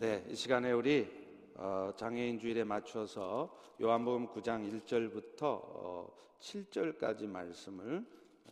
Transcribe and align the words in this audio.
네, 0.00 0.24
이 0.28 0.36
시간에 0.36 0.70
우리 0.70 1.08
어, 1.56 1.90
장애인 1.96 2.38
주일에 2.38 2.62
맞춰서 2.62 3.52
요한복음 3.82 4.28
9장 4.28 4.84
1절부터 4.84 5.40
어, 5.42 6.08
7절까지 6.38 7.26
말씀을 7.26 8.06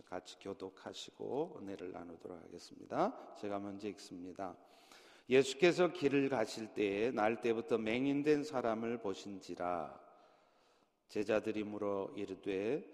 같이 0.06 0.36
교독하시고 0.40 1.60
은혜를 1.62 1.92
나누도록 1.92 2.36
하겠습니다. 2.42 3.36
제가 3.36 3.60
먼저 3.60 3.86
읽습니다. 3.90 4.56
예수께서 5.30 5.92
길을 5.92 6.30
가실 6.30 6.74
때에 6.74 7.12
날 7.12 7.40
때부터 7.40 7.78
맹인된 7.78 8.42
사람을 8.42 8.98
보신지라 8.98 10.00
제자들이 11.06 11.62
물어 11.62 12.10
이르되 12.16 12.84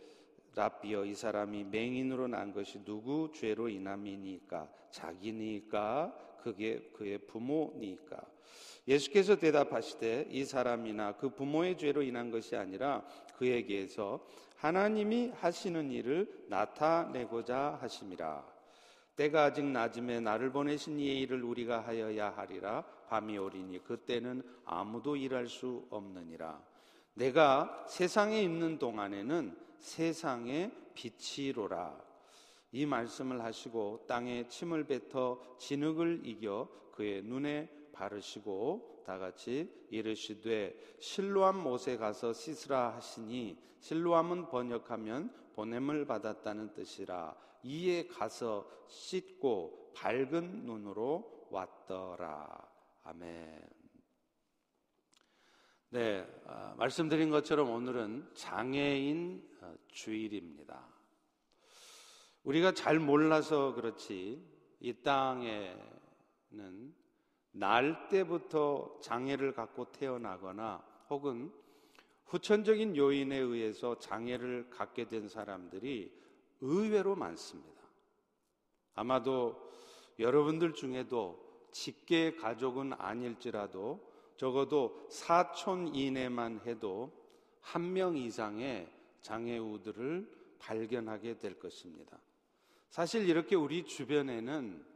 라비어 0.55 1.07
이 1.07 1.14
사람이 1.14 1.64
맹인으로 1.64 2.29
난 2.29 2.53
것이 2.53 2.84
누구 2.84 3.32
죄로 3.32 3.71
인함이니까 3.71 4.69
자기니까 4.91 6.39
그게 6.43 6.91
그의 6.93 7.16
부모니까 7.16 8.32
예수께서 8.89 9.37
대답하시되 9.37 10.29
이 10.30 10.45
사람이나 10.45 11.16
그 11.16 11.30
부모의 11.30 11.79
죄로 11.79 12.02
인한 12.02 12.30
것이 12.30 12.56
아니라 12.56 13.05
그에게서 13.38 14.25
하나님이 14.56 15.33
하시는 15.34 15.91
일을 15.91 16.47
나타내고자 16.48 17.78
하심이라. 17.80 18.52
때가 19.16 19.45
아직 19.45 19.65
낮음에 19.65 20.20
나를 20.20 20.51
보내신 20.51 20.98
이의 20.98 21.20
일을 21.20 21.42
우리가 21.42 21.80
하여야 21.80 22.30
하리라. 22.30 22.84
밤이 23.09 23.37
오리니 23.37 23.84
그때는 23.84 24.42
아무도 24.64 25.16
일할 25.16 25.48
수 25.48 25.87
없느니라. 25.91 26.62
내가 27.14 27.84
세상에 27.89 28.41
있는 28.41 28.78
동안에는 28.78 29.56
세상의 29.78 30.73
빛이로라. 30.95 32.12
이 32.73 32.87
말씀을 32.87 33.42
하시고 33.42 34.05
땅에 34.09 34.48
침을 34.48 34.84
뱉어 34.84 35.39
진흙을 35.59 36.23
이겨 36.25 36.69
그의 36.92 37.23
눈에 37.23 37.69
바르시고 37.92 39.02
다 39.06 39.19
같이 39.19 39.70
이르시되 39.91 40.96
실로암 41.00 41.62
못에 41.62 41.96
가서 41.96 42.33
씻으라 42.33 42.94
하시니 42.94 43.58
실로암은 43.80 44.48
번역하면 44.48 45.34
보냄을 45.55 46.06
받았다는 46.06 46.75
뜻이라 46.75 47.36
이에 47.64 48.06
가서 48.06 48.69
씻고 48.89 49.92
밝은 49.94 50.64
눈으로 50.64 51.48
왔더라 51.50 52.72
아멘. 53.05 53.69
네, 55.91 56.27
아, 56.47 56.74
말씀드린 56.78 57.30
것처럼 57.30 57.70
오늘은 57.70 58.30
장애인 58.34 59.47
어, 59.61 59.74
주일입니다. 59.89 60.89
우리가 62.45 62.72
잘 62.72 62.98
몰라서 62.98 63.74
그렇지 63.74 64.42
이 64.80 64.92
땅에는 65.02 65.77
날 67.53 68.08
때부터 68.08 68.98
장애를 69.00 69.53
갖고 69.53 69.84
태어나거나 69.92 70.83
혹은 71.11 71.53
후천적인 72.27 72.97
요인에 72.97 73.36
의해서 73.36 73.98
장애를 73.98 74.70
갖게 74.70 75.06
된 75.08 75.28
사람들이 75.28 76.12
의외로 76.61 77.14
많습니다. 77.14 77.83
아마도 78.95 79.70
여러분들 80.19 80.73
중에도 80.75 81.69
직계 81.73 82.34
가족은 82.34 82.95
아닐지라도 82.95 84.00
적어도 84.36 85.06
사촌 85.11 85.95
이내만 85.95 86.61
해도 86.67 87.12
한 87.61 87.92
명 87.92 88.17
이상의 88.17 88.89
장애우들을 89.23 90.56
발견하게 90.58 91.39
될 91.39 91.58
것입니다. 91.58 92.19
사실 92.91 93.28
이렇게 93.28 93.55
우리 93.56 93.84
주변에는 93.84 94.84
어, 94.84 94.92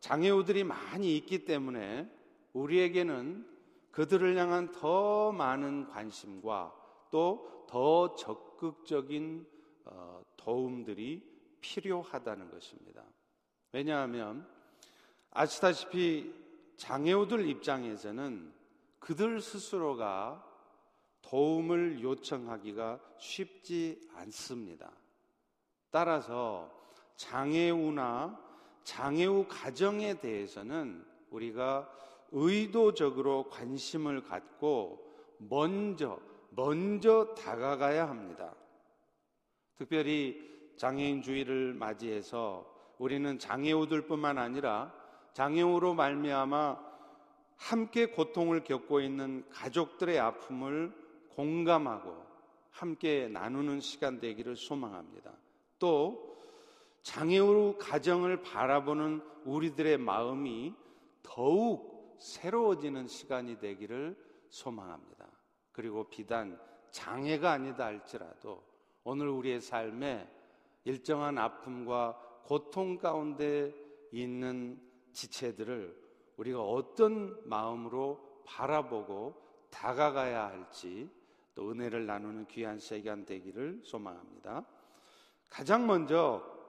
장애우들이 0.00 0.64
많이 0.64 1.16
있기 1.16 1.44
때문에 1.44 2.10
우리에게는 2.52 3.46
그들을 3.90 4.36
향한 4.36 4.70
더 4.72 5.32
많은 5.32 5.88
관심과 5.88 6.74
또 7.10 7.50
더 7.70 8.16
적극적인 8.16 9.46
어, 9.84 10.22
도움들이 10.36 11.22
필요하다는 11.60 12.50
것입니다. 12.50 13.04
왜냐하면 13.70 14.44
아시다시피 15.30 16.34
장애우들 16.76 17.46
입장에서는 17.46 18.52
그들 18.98 19.40
스스로가 19.40 20.44
도움을 21.22 22.02
요청하기가 22.02 22.98
쉽지 23.18 24.00
않습니다. 24.14 24.90
따라서 25.92 26.68
장애우나 27.14 28.49
장애우 28.84 29.46
가정에 29.48 30.20
대해서는 30.20 31.04
우리가 31.30 31.90
의도적으로 32.32 33.48
관심을 33.48 34.24
갖고 34.24 35.04
먼저, 35.38 36.18
먼저 36.50 37.34
다가가야 37.34 38.08
합니다. 38.08 38.54
특별히 39.76 40.48
장애인 40.76 41.22
주의를 41.22 41.74
맞이해서 41.74 42.66
우리는 42.98 43.38
장애우들뿐만 43.38 44.38
아니라 44.38 44.92
장애우로 45.32 45.94
말미암아 45.94 46.90
함께 47.56 48.06
고통을 48.06 48.64
겪고 48.64 49.00
있는 49.00 49.44
가족들의 49.50 50.18
아픔을 50.18 50.92
공감하고 51.30 52.30
함께 52.70 53.28
나누는 53.28 53.80
시간 53.80 54.20
되기를 54.20 54.56
소망합니다. 54.56 55.32
또 55.78 56.29
장애우 57.02 57.76
가정을 57.78 58.42
바라보는 58.42 59.22
우리들의 59.44 59.98
마음이 59.98 60.74
더욱 61.22 62.16
새로워지는 62.18 63.06
시간이 63.06 63.58
되기를 63.58 64.16
소망합니다. 64.48 65.26
그리고 65.72 66.08
비단 66.08 66.60
장애가 66.90 67.52
아니다 67.52 67.86
할지라도 67.86 68.62
오늘 69.04 69.28
우리의 69.28 69.60
삶에 69.60 70.28
일정한 70.84 71.38
아픔과 71.38 72.40
고통 72.44 72.98
가운데 72.98 73.74
있는 74.12 74.80
지체들을 75.12 75.98
우리가 76.36 76.62
어떤 76.62 77.40
마음으로 77.48 78.42
바라보고 78.44 79.34
다가가야 79.70 80.48
할지 80.48 81.08
또 81.54 81.70
은혜를 81.70 82.06
나누는 82.06 82.46
귀한 82.48 82.78
시간 82.78 83.24
되기를 83.24 83.80
소망합니다. 83.84 84.64
가장 85.48 85.86
먼저 85.86 86.42
어, 86.44 86.59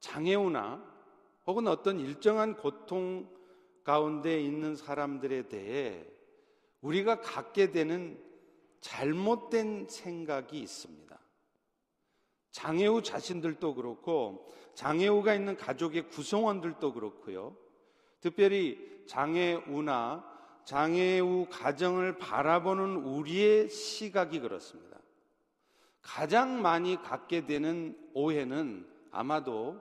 장애우나 0.00 0.82
혹은 1.46 1.66
어떤 1.66 1.98
일정한 1.98 2.56
고통 2.56 3.28
가운데 3.84 4.40
있는 4.40 4.76
사람들에 4.76 5.48
대해 5.48 6.06
우리가 6.80 7.20
갖게 7.20 7.72
되는 7.72 8.22
잘못된 8.80 9.86
생각이 9.88 10.58
있습니다. 10.60 11.18
장애우 12.50 13.02
자신들도 13.02 13.74
그렇고 13.74 14.48
장애우가 14.74 15.34
있는 15.34 15.56
가족의 15.56 16.08
구성원들도 16.08 16.92
그렇고요. 16.92 17.56
특별히 18.20 19.04
장애우나 19.06 20.24
장애우 20.64 21.46
가정을 21.50 22.18
바라보는 22.18 22.96
우리의 22.96 23.70
시각이 23.70 24.40
그렇습니다. 24.40 24.98
가장 26.02 26.60
많이 26.62 27.00
갖게 27.02 27.46
되는 27.46 27.96
오해는 28.12 28.86
아마도 29.10 29.80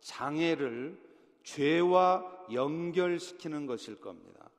장애를 0.00 0.98
죄와 1.42 2.46
연결시키는 2.52 3.66
것일 3.66 4.00
겁니다. 4.00 4.50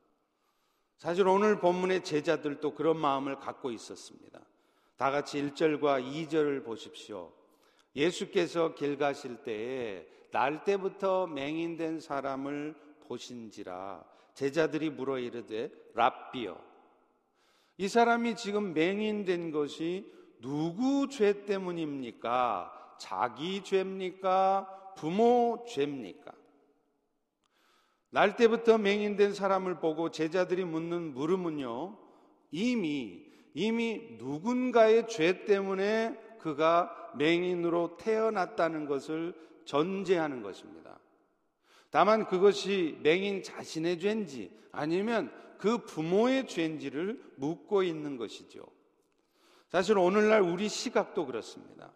사실 0.97 1.27
오늘 1.27 1.59
본문의 1.59 2.03
제자들도 2.03 2.75
그런 2.75 2.97
마음을 2.97 3.39
갖고 3.39 3.71
있었습니다. 3.71 4.39
다 4.97 5.11
같이 5.11 5.41
1절과 5.41 6.03
2절을 6.03 6.65
보십시오. 6.65 7.31
예수께서 7.95 8.75
길 8.75 8.97
가실 8.97 9.37
때에 9.43 10.05
날 10.31 10.63
때부터 10.63 11.27
맹인된 11.27 11.99
사람을 11.99 12.75
보신지라 13.07 14.03
제자들이 14.33 14.89
물어 14.89 15.19
이르되 15.19 15.71
랍비여 15.95 16.69
이 17.77 17.87
사람이 17.87 18.35
지금 18.35 18.73
맹인된 18.73 19.51
것이 19.51 20.11
누구 20.41 21.07
죄 21.09 21.45
때문입니까? 21.45 22.95
자기 22.99 23.63
죄입니까? 23.63 24.78
부모 24.99 25.65
죄입니까? 25.65 26.33
날 28.09 28.35
때부터 28.35 28.77
맹인된 28.77 29.33
사람을 29.33 29.79
보고 29.79 30.11
제자들이 30.11 30.65
묻는 30.65 31.13
물음은요, 31.13 31.97
이미, 32.51 33.23
이미 33.53 34.17
누군가의 34.17 35.07
죄 35.07 35.45
때문에 35.45 36.19
그가 36.39 36.93
맹인으로 37.15 37.95
태어났다는 37.97 38.87
것을 38.87 39.33
전제하는 39.63 40.41
것입니다. 40.41 40.99
다만 41.91 42.27
그것이 42.27 42.97
맹인 43.01 43.41
자신의 43.41 43.99
죄인지 43.99 44.51
아니면 44.73 45.31
그 45.57 45.85
부모의 45.85 46.47
죄인지를 46.47 47.35
묻고 47.37 47.83
있는 47.83 48.17
것이죠. 48.17 48.65
사실 49.69 49.97
오늘날 49.97 50.41
우리 50.41 50.67
시각도 50.67 51.25
그렇습니다. 51.25 51.93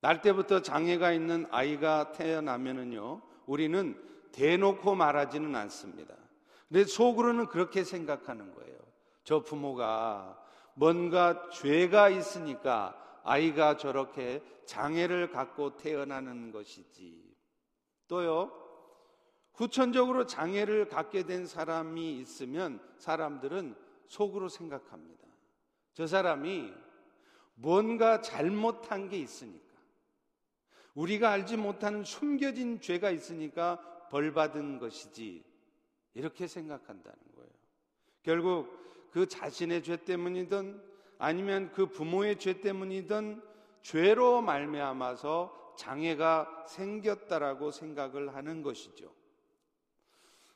날 0.00 0.22
때부터 0.22 0.62
장애가 0.62 1.12
있는 1.12 1.46
아이가 1.50 2.12
태어나면은요, 2.12 3.20
우리는 3.46 4.00
대놓고 4.32 4.94
말하지는 4.94 5.54
않습니다. 5.56 6.14
근데 6.68 6.84
속으로는 6.84 7.46
그렇게 7.46 7.84
생각하는 7.84 8.54
거예요. 8.54 8.78
저 9.24 9.42
부모가 9.42 10.40
뭔가 10.74 11.48
죄가 11.50 12.08
있으니까 12.08 12.96
아이가 13.24 13.76
저렇게 13.76 14.42
장애를 14.64 15.30
갖고 15.30 15.76
태어나는 15.76 16.52
것이지. 16.52 17.36
또요, 18.08 18.50
후천적으로 19.54 20.26
장애를 20.26 20.88
갖게 20.88 21.24
된 21.24 21.46
사람이 21.46 22.18
있으면 22.18 22.80
사람들은 22.96 23.74
속으로 24.06 24.48
생각합니다. 24.48 25.26
저 25.92 26.06
사람이 26.06 26.72
뭔가 27.56 28.20
잘못한 28.20 29.08
게 29.08 29.18
있으니까. 29.18 29.69
우리가 30.94 31.30
알지 31.30 31.56
못하는 31.56 32.04
숨겨진 32.04 32.80
죄가 32.80 33.10
있으니까 33.10 33.80
벌 34.10 34.32
받은 34.32 34.78
것이지. 34.78 35.44
이렇게 36.14 36.46
생각한다는 36.46 37.18
거예요. 37.36 37.50
결국 38.22 39.10
그 39.12 39.26
자신의 39.26 39.82
죄 39.82 39.96
때문이든 39.96 40.82
아니면 41.18 41.70
그 41.72 41.86
부모의 41.86 42.38
죄 42.38 42.60
때문이든 42.60 43.42
죄로 43.82 44.42
말미암아서 44.42 45.74
장애가 45.76 46.66
생겼다라고 46.68 47.70
생각을 47.70 48.34
하는 48.34 48.62
것이죠. 48.62 49.12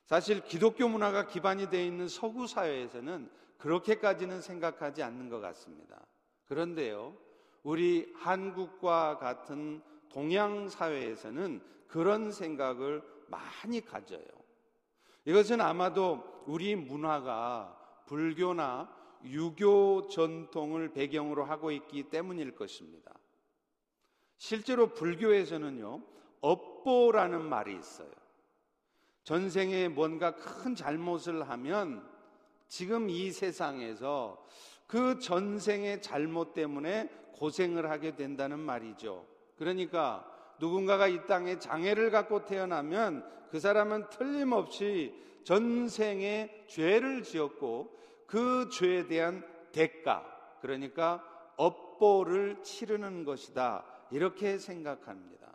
사실 0.04 0.42
기독교 0.44 0.86
문화가 0.88 1.26
기반이 1.26 1.70
되어 1.70 1.82
있는 1.82 2.08
서구 2.08 2.46
사회에서는 2.46 3.30
그렇게까지는 3.58 4.42
생각하지 4.42 5.02
않는 5.02 5.30
것 5.30 5.40
같습니다. 5.40 6.04
그런데요, 6.46 7.16
우리 7.62 8.12
한국과 8.16 9.16
같은 9.16 9.82
동양 10.14 10.68
사회에서는 10.68 11.60
그런 11.88 12.30
생각을 12.30 13.02
많이 13.26 13.80
가져요. 13.80 14.24
이것은 15.24 15.60
아마도 15.60 16.44
우리 16.46 16.76
문화가 16.76 17.76
불교나 18.06 18.94
유교 19.24 20.06
전통을 20.06 20.92
배경으로 20.92 21.44
하고 21.44 21.72
있기 21.72 22.10
때문일 22.10 22.54
것입니다. 22.54 23.12
실제로 24.36 24.94
불교에서는요, 24.94 26.00
업보라는 26.42 27.42
말이 27.42 27.76
있어요. 27.76 28.12
전생에 29.24 29.88
뭔가 29.88 30.36
큰 30.36 30.76
잘못을 30.76 31.48
하면 31.48 32.08
지금 32.68 33.10
이 33.10 33.32
세상에서 33.32 34.46
그 34.86 35.18
전생의 35.18 36.02
잘못 36.02 36.54
때문에 36.54 37.08
고생을 37.32 37.90
하게 37.90 38.14
된다는 38.14 38.60
말이죠. 38.60 39.34
그러니까 39.56 40.24
누군가가 40.58 41.08
이 41.08 41.26
땅에 41.26 41.58
장애를 41.58 42.10
갖고 42.10 42.44
태어나면 42.44 43.28
그 43.50 43.60
사람은 43.60 44.08
틀림없이 44.10 45.14
전생에 45.44 46.64
죄를 46.68 47.22
지었고 47.22 47.96
그 48.26 48.68
죄에 48.70 49.06
대한 49.06 49.46
대가, 49.72 50.24
그러니까 50.60 51.22
업보를 51.56 52.62
치르는 52.62 53.24
것이다. 53.24 53.84
이렇게 54.10 54.58
생각합니다. 54.58 55.52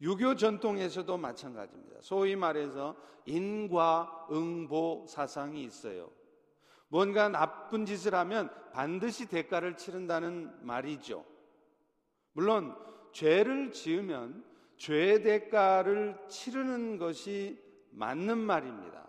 유교 0.00 0.34
전통에서도 0.34 1.16
마찬가지입니다. 1.16 2.00
소위 2.02 2.36
말해서 2.36 2.96
인과응보 3.24 5.06
사상이 5.08 5.64
있어요. 5.64 6.10
뭔가 6.88 7.28
나쁜 7.28 7.84
짓을 7.84 8.14
하면 8.14 8.50
반드시 8.72 9.26
대가를 9.28 9.76
치른다는 9.76 10.52
말이죠. 10.64 11.24
물론 12.36 12.76
죄를 13.12 13.72
지으면 13.72 14.44
죄의 14.76 15.22
대가를 15.22 16.18
치르는 16.28 16.98
것이 16.98 17.58
맞는 17.92 18.36
말입니다. 18.36 19.08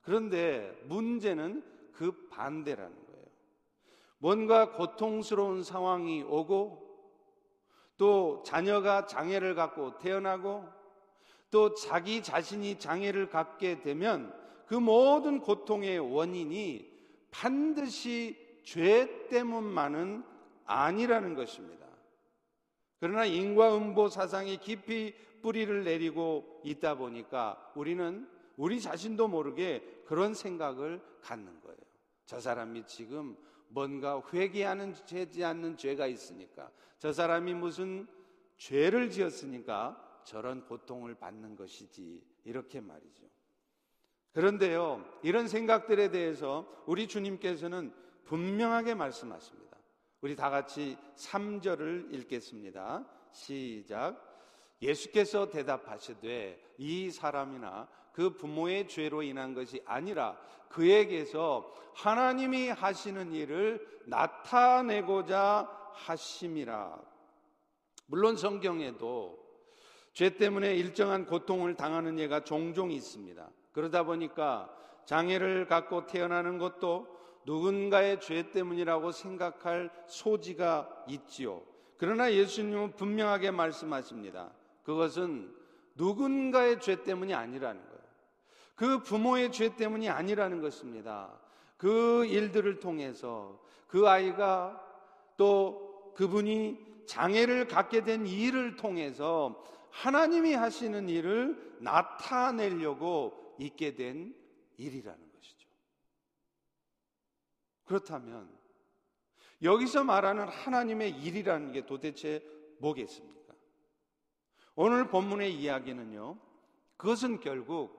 그런데 0.00 0.76
문제는 0.86 1.62
그 1.92 2.26
반대라는 2.30 2.90
거예요. 3.06 3.26
뭔가 4.18 4.72
고통스러운 4.72 5.62
상황이 5.62 6.24
오고 6.24 6.84
또 7.96 8.42
자녀가 8.44 9.06
장애를 9.06 9.54
갖고 9.54 9.96
태어나고 9.98 10.64
또 11.52 11.74
자기 11.74 12.24
자신이 12.24 12.80
장애를 12.80 13.28
갖게 13.28 13.82
되면 13.82 14.34
그 14.66 14.74
모든 14.74 15.38
고통의 15.38 16.00
원인이 16.00 16.90
반드시 17.30 18.36
죄 18.64 19.28
때문만은 19.28 20.24
아니라는 20.64 21.36
것입니다. 21.36 21.87
그러나 23.00 23.24
인과응보 23.24 24.08
사상이 24.08 24.58
깊이 24.58 25.14
뿌리를 25.42 25.84
내리고 25.84 26.60
있다 26.64 26.96
보니까 26.96 27.72
우리는 27.74 28.28
우리 28.56 28.80
자신도 28.80 29.28
모르게 29.28 30.02
그런 30.04 30.34
생각을 30.34 31.00
갖는 31.20 31.60
거예요. 31.60 31.78
저 32.26 32.40
사람이 32.40 32.86
지금 32.86 33.36
뭔가 33.68 34.22
회개하는 34.32 34.94
죄지 35.06 35.44
않는 35.44 35.76
죄가 35.76 36.06
있으니까 36.06 36.70
저 36.98 37.12
사람이 37.12 37.54
무슨 37.54 38.06
죄를 38.56 39.10
지었으니까 39.10 40.22
저런 40.24 40.66
고통을 40.66 41.14
받는 41.14 41.56
것이지 41.56 42.22
이렇게 42.44 42.80
말이죠. 42.80 43.24
그런데요, 44.32 45.04
이런 45.22 45.48
생각들에 45.48 46.10
대해서 46.10 46.66
우리 46.86 47.08
주님께서는 47.08 47.92
분명하게 48.24 48.94
말씀하십니다. 48.94 49.67
우리 50.20 50.34
다 50.34 50.50
같이 50.50 50.96
3절을 51.16 52.12
읽겠습니다. 52.12 53.04
시작. 53.30 54.16
예수께서 54.82 55.48
대답하시되 55.48 56.60
이 56.78 57.10
사람이나 57.10 57.88
그 58.12 58.34
부모의 58.34 58.88
죄로 58.88 59.22
인한 59.22 59.54
것이 59.54 59.80
아니라 59.86 60.36
그에게서 60.70 61.72
하나님이 61.94 62.70
하시는 62.70 63.32
일을 63.32 64.02
나타내고자 64.06 65.70
하심이라. 65.92 67.00
물론 68.06 68.36
성경에도 68.36 69.38
죄 70.12 70.30
때문에 70.30 70.74
일정한 70.74 71.26
고통을 71.26 71.76
당하는 71.76 72.18
예가 72.18 72.42
종종 72.42 72.90
있습니다. 72.90 73.48
그러다 73.70 74.02
보니까 74.02 74.74
장애를 75.04 75.66
갖고 75.66 76.06
태어나는 76.06 76.58
것도 76.58 77.17
누군가의 77.48 78.20
죄 78.20 78.50
때문이라고 78.50 79.10
생각할 79.10 79.90
소지가 80.06 81.04
있지요. 81.08 81.62
그러나 81.96 82.30
예수님은 82.30 82.92
분명하게 82.92 83.52
말씀하십니다. 83.52 84.50
그것은 84.84 85.54
누군가의 85.94 86.78
죄 86.78 87.02
때문이 87.02 87.32
아니라는 87.32 87.80
거예요. 87.82 87.98
그 88.74 89.02
부모의 89.02 89.50
죄 89.50 89.74
때문이 89.74 90.10
아니라는 90.10 90.60
것입니다. 90.60 91.32
그 91.78 92.26
일들을 92.26 92.80
통해서 92.80 93.58
그 93.86 94.06
아이가 94.06 94.84
또 95.38 96.12
그분이 96.16 96.78
장애를 97.06 97.66
갖게 97.66 98.04
된 98.04 98.26
일을 98.26 98.76
통해서 98.76 99.64
하나님이 99.90 100.52
하시는 100.52 101.08
일을 101.08 101.78
나타내려고 101.80 103.54
있게 103.58 103.94
된 103.94 104.34
일이라는. 104.76 105.27
그렇다면 107.88 108.48
여기서 109.62 110.04
말하는 110.04 110.46
하나님의 110.46 111.10
일이라는 111.10 111.72
게 111.72 111.86
도대체 111.86 112.44
뭐겠습니까? 112.78 113.54
오늘 114.76 115.08
본문의 115.08 115.52
이야기는요, 115.52 116.38
그것은 116.96 117.40
결국 117.40 117.98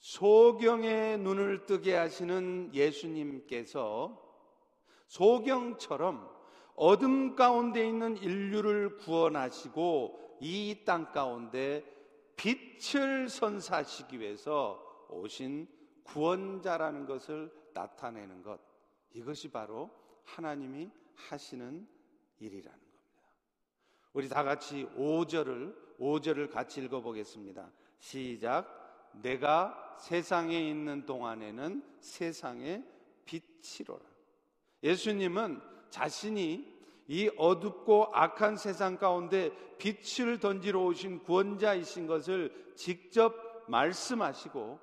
소경의 0.00 1.18
눈을 1.18 1.64
뜨게 1.64 1.94
하시는 1.94 2.70
예수님께서 2.74 4.22
소경처럼 5.06 6.28
어둠 6.74 7.34
가운데 7.34 7.86
있는 7.86 8.16
인류를 8.18 8.98
구원하시고 8.98 10.38
이 10.40 10.84
땅 10.84 11.12
가운데 11.12 11.84
빛을 12.36 13.28
선사하시기 13.28 14.20
위해서 14.20 15.06
오신 15.08 15.66
구원자라는 16.04 17.06
것을 17.06 17.50
나타내는 17.74 18.42
것. 18.42 18.67
이것이 19.12 19.50
바로 19.50 19.90
하나님이 20.24 20.90
하시는 21.14 21.86
일이라는 22.38 22.78
겁니다. 22.78 22.98
우리 24.12 24.28
다 24.28 24.42
같이 24.42 24.86
5절을 24.96 25.98
5절을 25.98 26.50
같이 26.50 26.80
읽어 26.82 27.00
보겠습니다. 27.00 27.70
시작. 27.98 29.10
내가 29.22 29.96
세상에 29.98 30.68
있는 30.68 31.04
동안에는 31.06 31.82
세상의 32.00 32.84
빛이로라. 33.24 34.04
예수님은 34.82 35.60
자신이 35.90 36.78
이 37.08 37.30
어둡고 37.36 38.10
악한 38.12 38.56
세상 38.56 38.96
가운데 38.96 39.50
빛을 39.78 40.38
던지러 40.38 40.84
오신 40.84 41.22
구원자이신 41.24 42.06
것을 42.06 42.72
직접 42.76 43.34
말씀하시고 43.66 44.78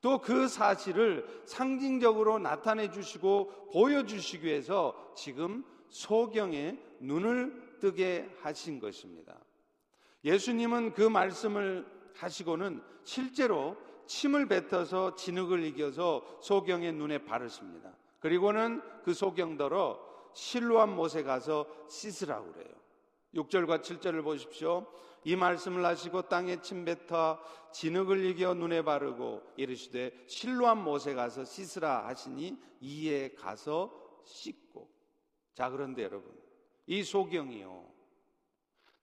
또 0.00 0.20
그 0.20 0.46
사실을 0.46 1.42
상징적으로 1.44 2.38
나타내 2.38 2.90
주시고 2.90 3.70
보여주시기 3.72 4.46
위해서 4.46 5.12
지금 5.16 5.64
소경의 5.88 6.78
눈을 7.00 7.78
뜨게 7.80 8.28
하신 8.42 8.78
것입니다. 8.78 9.38
예수님은 10.24 10.94
그 10.94 11.02
말씀을 11.02 11.86
하시고는 12.14 12.82
실제로 13.04 13.76
침을 14.06 14.46
뱉어서 14.46 15.14
진흙을 15.14 15.64
이겨서 15.64 16.38
소경의 16.42 16.92
눈에 16.92 17.24
바르십니다. 17.24 17.92
그리고는 18.20 18.82
그 19.04 19.14
소경더러 19.14 19.98
실로한 20.34 20.94
못에 20.94 21.22
가서 21.22 21.66
씻으라고 21.88 22.52
그래요. 22.52 22.74
6절과 23.34 23.82
7절을 23.82 24.22
보십시오. 24.24 24.86
이 25.24 25.36
말씀을 25.36 25.84
하시고 25.84 26.22
땅에 26.22 26.60
침 26.62 26.84
뱉어 26.84 27.38
진흙을 27.72 28.24
이겨 28.24 28.54
눈에 28.54 28.82
바르고 28.82 29.42
이르시되 29.56 30.24
실로한 30.26 30.82
못에 30.82 31.14
가서 31.14 31.44
씻으라 31.44 32.06
하시니 32.06 32.56
이에 32.80 33.34
가서 33.34 33.92
씻고 34.24 34.88
자 35.54 35.68
그런데 35.70 36.04
여러분 36.04 36.32
이 36.86 37.02
소경이요 37.02 37.84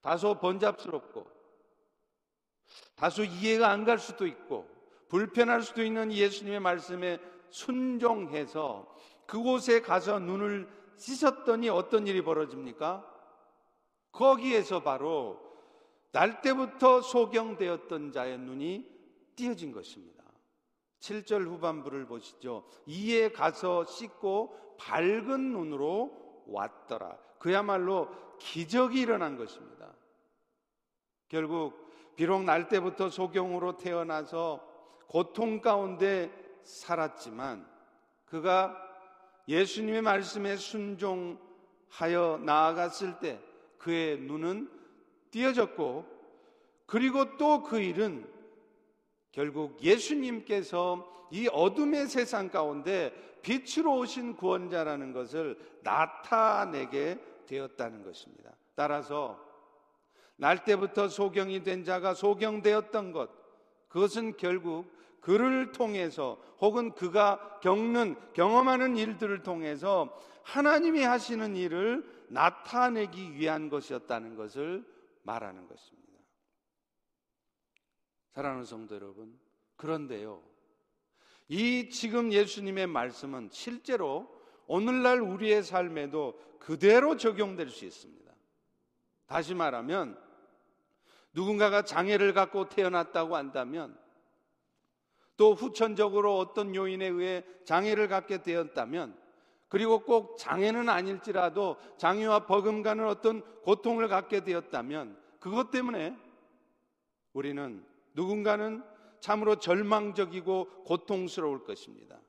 다소 0.00 0.40
번잡스럽고 0.40 1.26
다소 2.96 3.22
이해가 3.24 3.68
안 3.68 3.84
갈 3.84 3.98
수도 3.98 4.26
있고 4.26 4.68
불편할 5.08 5.62
수도 5.62 5.84
있는 5.84 6.10
예수님의 6.12 6.60
말씀에 6.60 7.20
순종해서 7.50 8.92
그곳에 9.26 9.80
가서 9.82 10.18
눈을 10.18 10.68
씻었더니 10.96 11.68
어떤 11.68 12.06
일이 12.06 12.22
벌어집니까? 12.22 13.15
거기에서 14.16 14.82
바로 14.82 15.38
날 16.10 16.40
때부터 16.40 17.02
소경되었던 17.02 18.12
자의 18.12 18.38
눈이 18.38 18.88
띄어진 19.36 19.72
것입니다. 19.72 20.24
7절 21.00 21.46
후반부를 21.46 22.06
보시죠. 22.06 22.64
이에 22.86 23.30
가서 23.30 23.84
씻고 23.84 24.76
밝은 24.78 25.52
눈으로 25.52 26.44
왔더라. 26.46 27.18
그야말로 27.38 28.08
기적이 28.38 29.02
일어난 29.02 29.36
것입니다. 29.36 29.92
결국 31.28 32.14
비록 32.16 32.42
날 32.44 32.68
때부터 32.68 33.10
소경으로 33.10 33.76
태어나서 33.76 34.66
고통 35.08 35.60
가운데 35.60 36.32
살았지만 36.62 37.68
그가 38.24 38.74
예수님의 39.48 40.00
말씀에 40.00 40.56
순종하여 40.56 42.40
나아갔을 42.42 43.18
때 43.20 43.40
그의 43.78 44.18
눈은 44.20 44.70
띄어졌고 45.30 46.06
그리고 46.86 47.36
또 47.36 47.62
그 47.62 47.80
일은 47.80 48.26
결국 49.32 49.82
예수님께서 49.82 51.12
이 51.30 51.48
어둠의 51.52 52.06
세상 52.06 52.48
가운데 52.48 53.12
빛으로 53.42 53.98
오신 53.98 54.36
구원자라는 54.36 55.12
것을 55.12 55.58
나타내게 55.82 57.18
되었다는 57.46 58.02
것입니다. 58.02 58.52
따라서 58.74 59.38
날 60.36 60.64
때부터 60.64 61.08
소경이 61.08 61.62
된 61.62 61.84
자가 61.84 62.14
소경되었던 62.14 63.12
것, 63.12 63.30
그것은 63.88 64.36
결국 64.36 64.90
그를 65.20 65.72
통해서 65.72 66.38
혹은 66.60 66.92
그가 66.92 67.58
겪는 67.62 68.16
경험하는 68.32 68.96
일들을 68.96 69.42
통해서 69.42 70.18
하나님이 70.44 71.02
하시는 71.02 71.56
일을 71.56 72.04
나타내기 72.28 73.34
위한 73.34 73.68
것이었다는 73.68 74.36
것을 74.36 74.84
말하는 75.22 75.66
것입니다. 75.66 76.06
사랑하는 78.32 78.64
성도 78.64 78.94
여러분, 78.94 79.38
그런데요. 79.76 80.42
이 81.48 81.88
지금 81.90 82.32
예수님의 82.32 82.86
말씀은 82.86 83.50
실제로 83.52 84.34
오늘날 84.66 85.20
우리의 85.20 85.62
삶에도 85.62 86.38
그대로 86.58 87.16
적용될 87.16 87.70
수 87.70 87.84
있습니다. 87.84 88.32
다시 89.26 89.54
말하면 89.54 90.20
누군가가 91.32 91.82
장애를 91.82 92.32
갖고 92.32 92.68
태어났다고 92.68 93.36
한다면 93.36 93.98
또 95.36 95.54
후천적으로 95.54 96.38
어떤 96.38 96.74
요인에 96.74 97.06
의해 97.06 97.44
장애를 97.64 98.08
갖게 98.08 98.42
되었다면 98.42 99.18
그리고 99.68 100.00
꼭 100.00 100.38
장애는 100.38 100.88
아닐지라도 100.88 101.76
장애와 101.98 102.46
버금가는 102.46 103.06
어떤 103.06 103.42
고통을 103.62 104.08
갖게 104.08 104.44
되었다면 104.44 105.18
그것 105.40 105.70
때문에 105.70 106.16
우리는 107.32 107.84
누군가는 108.14 108.82
참으로 109.20 109.56
절망적이고 109.56 110.84
고통스러울 110.84 111.64
것입니다. 111.64 112.20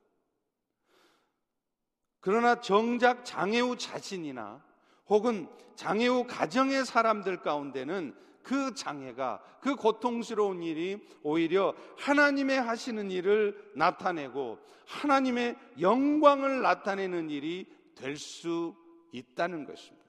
그러나 2.20 2.60
정작 2.60 3.24
장애 3.24 3.60
후 3.60 3.76
자신이나 3.76 4.62
혹은 5.06 5.48
장애 5.76 6.08
후 6.08 6.26
가정의 6.26 6.84
사람들 6.84 7.42
가운데는 7.42 8.14
그 8.48 8.72
장애가 8.72 9.42
그 9.60 9.76
고통스러운 9.76 10.62
일이 10.62 11.06
오히려 11.22 11.74
하나님의 11.98 12.58
하시는 12.58 13.10
일을 13.10 13.72
나타내고 13.74 14.58
하나님의 14.86 15.54
영광을 15.80 16.62
나타내는 16.62 17.28
일이 17.28 17.66
될 17.94 18.16
수 18.16 18.74
있다는 19.12 19.66
것입니다. 19.66 20.08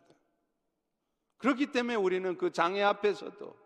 그렇기 1.38 1.74
때문에 1.74 1.96
우리는 1.96 2.38
그 2.38 2.54
장애 2.54 2.82
앞에서도 2.82 3.58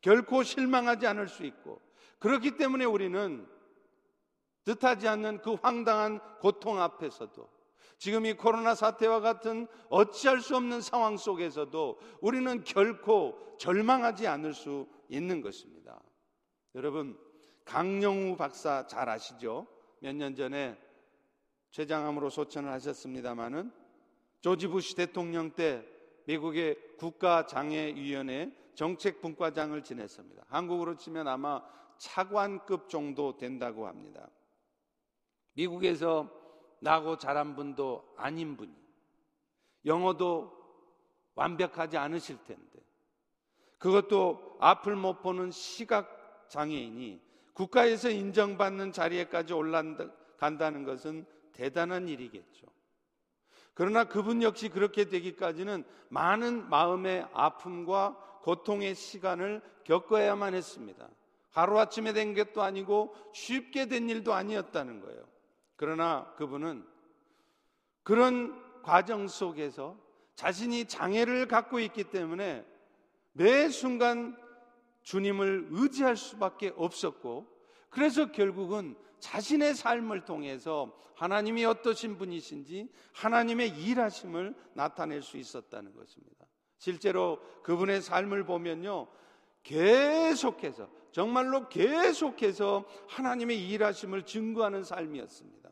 결코 0.00 0.44
실망하지 0.44 1.08
않을 1.08 1.26
수 1.26 1.44
있고 1.44 1.80
그렇기 2.20 2.56
때문에 2.56 2.84
우리는 2.84 3.48
뜻하지 4.64 5.08
않는 5.08 5.42
그 5.42 5.54
황당한 5.54 6.20
고통 6.38 6.80
앞에서도 6.80 7.48
지금 7.98 8.26
이 8.26 8.32
코로나 8.34 8.74
사태와 8.74 9.20
같은 9.20 9.66
어찌할 9.88 10.40
수 10.40 10.56
없는 10.56 10.80
상황 10.80 11.16
속에서도 11.16 11.98
우리는 12.20 12.64
결코 12.64 13.56
절망하지 13.58 14.26
않을 14.26 14.54
수 14.54 14.86
있는 15.08 15.40
것입니다. 15.40 16.00
여러분, 16.74 17.18
강영우 17.64 18.36
박사 18.36 18.86
잘 18.86 19.08
아시죠? 19.08 19.66
몇 20.00 20.16
년 20.16 20.34
전에 20.34 20.76
췌장암으로 21.70 22.28
소천을 22.28 22.70
하셨습니다마는 22.72 23.72
조지 24.40 24.66
부시 24.66 24.96
대통령 24.96 25.52
때 25.52 25.86
미국의 26.26 26.76
국가장애위원회 26.98 28.50
정책분과장을 28.74 29.80
지냈습니다. 29.82 30.44
한국으로 30.48 30.96
치면 30.96 31.28
아마 31.28 31.62
차관급 31.98 32.88
정도 32.88 33.36
된다고 33.36 33.86
합니다. 33.86 34.28
미국에서 35.54 36.28
나고 36.82 37.16
자란 37.16 37.54
분도 37.54 38.04
아닌 38.16 38.56
분이 38.56 38.74
영어도 39.84 40.52
완벽하지 41.36 41.96
않으실 41.96 42.42
텐데 42.44 42.80
그것도 43.78 44.56
앞을 44.60 44.96
못 44.96 45.22
보는 45.22 45.52
시각 45.52 46.48
장애인이 46.48 47.22
국가에서 47.54 48.10
인정받는 48.10 48.92
자리에까지 48.92 49.52
올라간다는 49.52 50.84
것은 50.84 51.24
대단한 51.52 52.08
일이겠죠. 52.08 52.66
그러나 53.74 54.04
그분 54.04 54.42
역시 54.42 54.68
그렇게 54.68 55.04
되기까지는 55.04 55.84
많은 56.08 56.68
마음의 56.68 57.28
아픔과 57.32 58.40
고통의 58.42 58.94
시간을 58.94 59.62
겪어야만 59.84 60.54
했습니다. 60.54 61.08
하루아침에 61.50 62.12
된 62.12 62.34
것도 62.34 62.62
아니고 62.62 63.14
쉽게 63.32 63.86
된 63.86 64.08
일도 64.08 64.34
아니었다는 64.34 65.00
거예요. 65.00 65.31
그러나 65.76 66.32
그분은 66.36 66.86
그런 68.02 68.82
과정 68.82 69.28
속에서 69.28 69.96
자신이 70.34 70.86
장애를 70.86 71.46
갖고 71.46 71.78
있기 71.78 72.04
때문에 72.04 72.66
매 73.32 73.68
순간 73.68 74.36
주님을 75.02 75.68
의지할 75.70 76.16
수밖에 76.16 76.72
없었고 76.76 77.46
그래서 77.90 78.32
결국은 78.32 78.96
자신의 79.20 79.74
삶을 79.74 80.24
통해서 80.24 80.96
하나님이 81.14 81.64
어떠신 81.64 82.18
분이신지 82.18 82.90
하나님의 83.12 83.68
일하심을 83.80 84.54
나타낼 84.74 85.22
수 85.22 85.36
있었다는 85.36 85.94
것입니다. 85.94 86.46
실제로 86.78 87.38
그분의 87.62 88.02
삶을 88.02 88.44
보면요. 88.44 89.06
계속해서 89.62 90.88
정말로 91.12 91.68
계속해서 91.68 92.84
하나님의 93.08 93.68
일하심을 93.68 94.24
증거하는 94.24 94.82
삶이었습니다. 94.82 95.70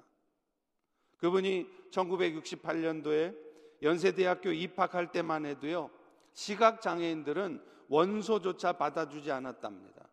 그분이 1.17 1.67
1968년도에 1.91 3.37
연세대학교 3.83 4.53
입학할 4.53 5.13
때만 5.13 5.47
해도요, 5.47 5.91
시각 6.33 6.81
장애인들은 6.81 7.63
원소조차 7.89 8.75
받아주지 8.75 9.33
않았답니다. 9.33 10.09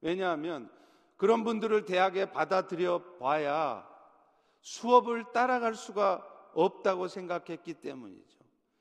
왜냐하면 0.00 0.70
그런 1.16 1.44
분들을 1.44 1.84
대학에 1.84 2.30
받아들여 2.30 3.16
봐야 3.20 3.88
수업을 4.60 5.32
따라갈 5.32 5.74
수가 5.74 6.26
없다고 6.54 7.08
생각했기 7.08 7.74
때문이죠. 7.74 8.38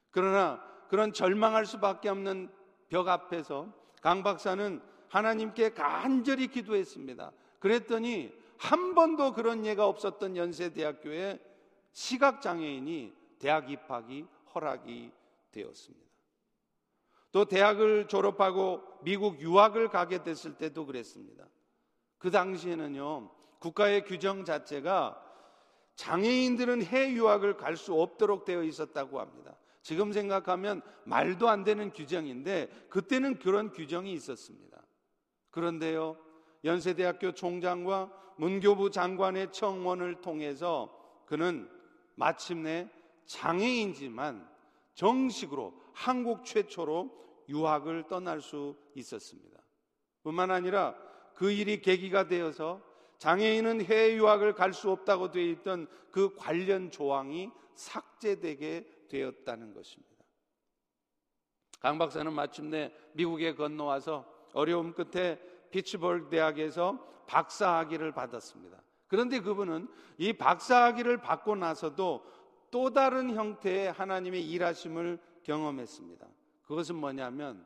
그러나 0.09 0.61
그런 0.89 1.13
절망할 1.13 1.65
수밖에 1.65 2.09
없는 2.09 2.51
벽 2.89 3.07
앞에서 3.07 3.71
강 4.01 4.23
박사는 4.23 4.81
하나님께 5.07 5.73
간절히 5.73 6.47
기도했습니다. 6.47 7.31
그랬더니 7.59 8.33
한 8.57 8.95
번도 8.95 9.33
그런 9.33 9.65
예가 9.65 9.87
없었던 9.87 10.35
연세대학교에 10.35 11.39
시각장애인이 11.91 13.13
대학 13.39 13.71
입학이 13.71 14.25
허락이 14.53 15.11
되었습니다. 15.51 16.05
또 17.31 17.45
대학을 17.45 18.07
졸업하고 18.07 18.81
미국 19.01 19.39
유학을 19.39 19.89
가게 19.89 20.21
됐을 20.23 20.57
때도 20.57 20.85
그랬습니다. 20.85 21.45
그 22.17 22.29
당시에는요, 22.29 23.29
국가의 23.59 24.05
규정 24.05 24.43
자체가 24.43 25.21
장애인들은 25.95 26.83
해외 26.83 27.13
유학을 27.13 27.57
갈 27.57 27.77
수 27.77 27.93
없도록 27.93 28.45
되어 28.45 28.63
있었다고 28.63 29.19
합니다. 29.19 29.55
지금 29.81 30.11
생각하면 30.11 30.81
말도 31.05 31.49
안 31.49 31.63
되는 31.63 31.91
규정인데 31.91 32.87
그때는 32.89 33.39
그런 33.39 33.71
규정이 33.71 34.13
있었습니다. 34.13 34.81
그런데요, 35.49 36.17
연세대학교 36.63 37.33
총장과 37.33 38.11
문교부 38.37 38.91
장관의 38.91 39.51
청원을 39.51 40.21
통해서 40.21 40.97
그는 41.25 41.69
마침내 42.15 42.89
장애인지만 43.25 44.47
정식으로 44.93 45.73
한국 45.93 46.45
최초로 46.45 47.11
유학을 47.49 48.07
떠날 48.07 48.41
수 48.41 48.75
있었습니다. 48.95 49.59
뿐만 50.23 50.51
아니라 50.51 50.95
그 51.33 51.51
일이 51.51 51.81
계기가 51.81 52.27
되어서 52.27 52.81
장애인은 53.17 53.83
해외 53.85 54.15
유학을 54.15 54.53
갈 54.53 54.73
수 54.73 54.91
없다고 54.91 55.31
되어 55.31 55.43
있던 55.43 55.87
그 56.11 56.35
관련 56.35 56.91
조항이 56.91 57.51
삭제되게 57.75 58.87
되었다는 59.11 59.73
것입니다. 59.73 60.11
강 61.81 61.97
박사는 61.97 62.31
마침내 62.31 62.93
미국에 63.13 63.55
건너와서 63.55 64.25
어려움 64.53 64.93
끝에 64.93 65.39
피츠버그 65.71 66.29
대학에서 66.29 66.97
박사학위를 67.27 68.11
받았습니다. 68.13 68.81
그런데 69.07 69.39
그분은 69.39 69.87
이 70.17 70.33
박사학위를 70.33 71.17
받고 71.17 71.55
나서도 71.55 72.25
또 72.69 72.93
다른 72.93 73.35
형태의 73.35 73.91
하나님의 73.91 74.49
일하심을 74.49 75.19
경험했습니다. 75.43 76.27
그것은 76.63 76.95
뭐냐면 76.95 77.65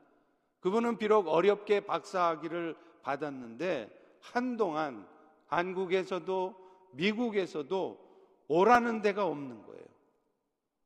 그분은 0.61 0.97
비록 0.97 1.27
어렵게 1.27 1.81
박사학위를 1.81 2.75
받았는데 3.03 4.17
한동안 4.21 5.07
한국에서도 5.47 6.55
미국에서도 6.93 8.05
오라는 8.47 9.01
데가 9.01 9.25
없는 9.25 9.63
거예요. 9.63 9.85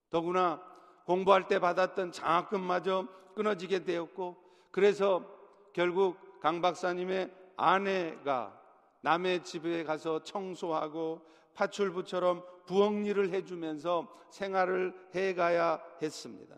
더구나 0.10 0.62
공부할 1.06 1.48
때 1.48 1.60
받았던 1.60 2.12
장학금마저 2.12 3.08
끊어지게 3.36 3.84
되었고 3.84 4.38
그래서 4.72 5.26
결국 5.74 6.40
강 6.40 6.62
박사님의 6.62 7.34
아내가 7.56 8.60
남의 9.02 9.44
집에 9.44 9.84
가서 9.84 10.24
청소하고 10.24 11.22
파출부처럼 11.54 12.44
부엌 12.66 13.06
일을 13.06 13.30
해주면서 13.32 14.08
생활을 14.30 14.94
해가야 15.16 15.82
했습니다. 16.02 16.56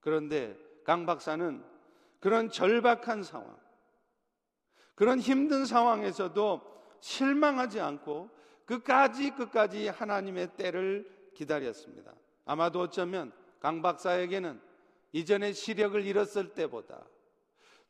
그런데 0.00 0.56
강 0.84 1.06
박사는 1.06 1.64
그런 2.20 2.50
절박한 2.50 3.22
상황, 3.22 3.56
그런 4.94 5.18
힘든 5.18 5.66
상황에서도 5.66 6.60
실망하지 7.00 7.80
않고 7.80 8.30
끝까지 8.64 9.32
끝까지 9.32 9.88
하나님의 9.88 10.56
때를 10.56 11.30
기다렸습니다. 11.34 12.14
아마도 12.44 12.80
어쩌면 12.80 13.32
강 13.60 13.82
박사에게는 13.82 14.60
이전에 15.12 15.52
시력을 15.52 16.04
잃었을 16.04 16.54
때보다 16.54 17.04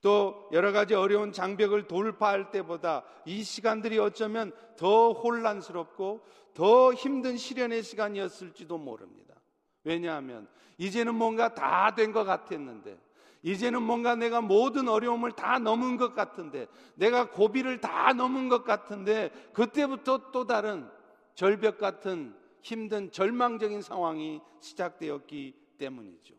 또 0.01 0.49
여러 0.53 0.71
가지 0.73 0.95
어려운 0.95 1.33
장벽을 1.33 1.87
돌파할 1.87 2.51
때보다 2.51 3.05
이 3.25 3.43
시간들이 3.43 3.99
어쩌면 3.99 4.53
더 4.77 5.13
혼란스럽고 5.13 6.21
더 6.53 6.93
힘든 6.93 7.37
시련의 7.37 7.83
시간이었을지도 7.83 8.77
모릅니다. 8.79 9.35
왜냐하면 9.83 10.47
이제는 10.79 11.15
뭔가 11.15 11.55
다 11.55 11.95
된 11.95 12.13
것 12.13 12.25
같았는데 12.25 12.99
이제는 13.43 13.83
뭔가 13.83 14.15
내가 14.15 14.41
모든 14.41 14.89
어려움을 14.89 15.33
다 15.33 15.59
넘은 15.59 15.97
것 15.97 16.15
같은데 16.15 16.67
내가 16.95 17.31
고비를 17.31 17.81
다 17.81 18.13
넘은 18.13 18.49
것 18.49 18.65
같은데 18.65 19.31
그때부터 19.53 20.31
또 20.33 20.47
다른 20.47 20.89
절벽 21.35 21.79
같은 21.79 22.35
힘든 22.65 23.11
절망적인 23.11 23.83
상황이 23.83 24.41
시작되었기 24.61 25.55
때문이죠. 25.77 26.35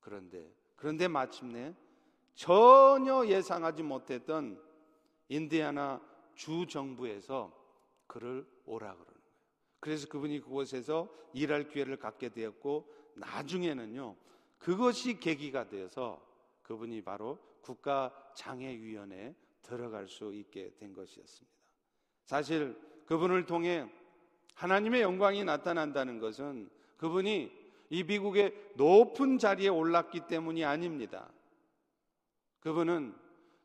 그런데 0.00 0.52
그런데 0.74 1.06
마침내 1.06 1.74
전혀 2.34 3.24
예상하지 3.24 3.84
못했던 3.84 4.60
인디아나 5.28 6.00
주 6.34 6.66
정부에서 6.66 7.56
그를 8.08 8.44
오라 8.66 8.94
그러는 8.94 9.06
거예요. 9.06 9.22
그래서 9.78 10.08
그분이 10.08 10.40
그곳에서 10.40 11.08
일할 11.32 11.68
기회를 11.68 11.98
갖게 11.98 12.30
되었고 12.30 12.92
나중에는요. 13.14 14.16
그것이 14.58 15.20
계기가 15.20 15.68
되어서 15.68 16.20
그분이 16.62 17.02
바로 17.02 17.38
국가장애위원회에 17.60 19.36
들어갈 19.62 20.08
수 20.08 20.34
있게 20.34 20.74
된 20.74 20.92
것이었습니다. 20.92 21.56
사실 22.24 22.76
그분을 23.06 23.46
통해 23.46 23.88
하나님의 24.58 25.02
영광이 25.02 25.44
나타난다는 25.44 26.18
것은 26.18 26.68
그분이 26.96 27.50
이 27.90 28.02
미국의 28.02 28.52
높은 28.74 29.38
자리에 29.38 29.68
올랐기 29.68 30.22
때문이 30.26 30.64
아닙니다. 30.64 31.28
그분은 32.58 33.14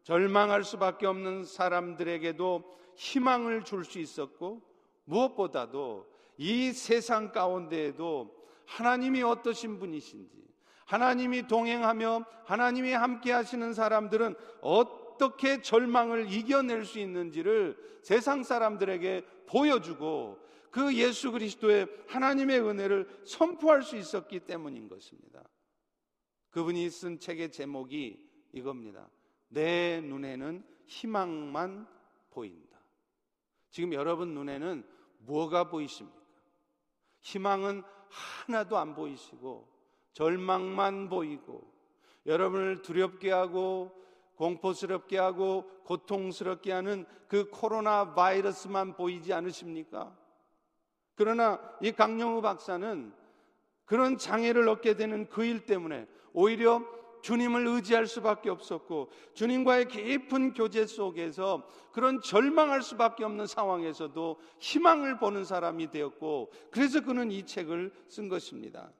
절망할 0.03 0.63
수밖에 0.63 1.07
없는 1.07 1.45
사람들에게도 1.45 2.77
희망을 2.95 3.63
줄 3.63 3.83
수 3.83 3.97
있었고 3.97 4.61
무엇보다도 5.05 6.07
이 6.37 6.71
세상 6.71 7.31
가운데에도 7.31 8.31
하나님이 8.67 9.23
어떠신 9.23 9.79
분이신지 9.79 10.43
하나님이 10.85 11.47
동행하며 11.47 12.23
하나님이 12.45 12.91
함께 12.91 13.31
하시는 13.31 13.73
사람들은 13.73 14.35
어떻게 14.61 15.63
절망을 15.63 16.31
이겨낼 16.31 16.85
수 16.85 16.99
있는지를 16.99 17.75
세상 18.03 18.43
사람들에게 18.43 19.25
보여주고 19.47 20.42
그 20.73 20.95
예수 20.95 21.31
그리스도의 21.31 21.85
하나님의 22.07 22.59
은혜를 22.59 23.07
선포할 23.25 23.83
수 23.83 23.95
있었기 23.95 24.39
때문인 24.39 24.89
것입니다. 24.89 25.43
그분이 26.49 26.89
쓴 26.89 27.19
책의 27.19 27.51
제목이 27.51 28.27
이겁니다. 28.53 29.07
내 29.49 30.01
눈에는 30.01 30.63
희망만 30.87 31.87
보인다. 32.31 32.79
지금 33.69 33.93
여러분 33.93 34.33
눈에는 34.33 34.83
뭐가 35.19 35.69
보이십니까? 35.69 36.19
희망은 37.21 37.83
하나도 38.09 38.75
안 38.79 38.95
보이시고 38.95 39.67
절망만 40.13 41.07
보이고 41.07 41.71
여러분을 42.25 42.81
두렵게 42.81 43.29
하고 43.29 43.91
공포스럽게 44.37 45.19
하고 45.19 45.69
고통스럽게 45.83 46.71
하는 46.71 47.05
그 47.27 47.47
코로나 47.51 48.15
바이러스만 48.15 48.95
보이지 48.95 49.33
않으십니까? 49.33 50.22
그러나 51.15 51.59
이 51.81 51.91
강영우 51.91 52.41
박사는 52.41 53.13
그런 53.85 54.17
장애를 54.17 54.67
얻게 54.69 54.95
되는 54.95 55.27
그 55.29 55.43
일 55.43 55.65
때문에 55.65 56.07
오히려 56.33 56.81
주님을 57.21 57.67
의지할 57.67 58.05
수밖에 58.05 58.49
없었고 58.49 59.09
주님과의 59.33 59.87
깊은 59.87 60.53
교제 60.53 60.85
속에서 60.85 61.65
그런 61.93 62.19
절망할 62.21 62.81
수밖에 62.81 63.23
없는 63.23 63.47
상황에서도 63.47 64.39
희망을 64.59 65.19
보는 65.19 65.45
사람이 65.45 65.89
되었고 65.89 66.51
그래서 66.71 67.01
그는 67.01 67.31
이 67.31 67.45
책을 67.45 67.93
쓴 68.09 68.27
것입니다. 68.27 68.91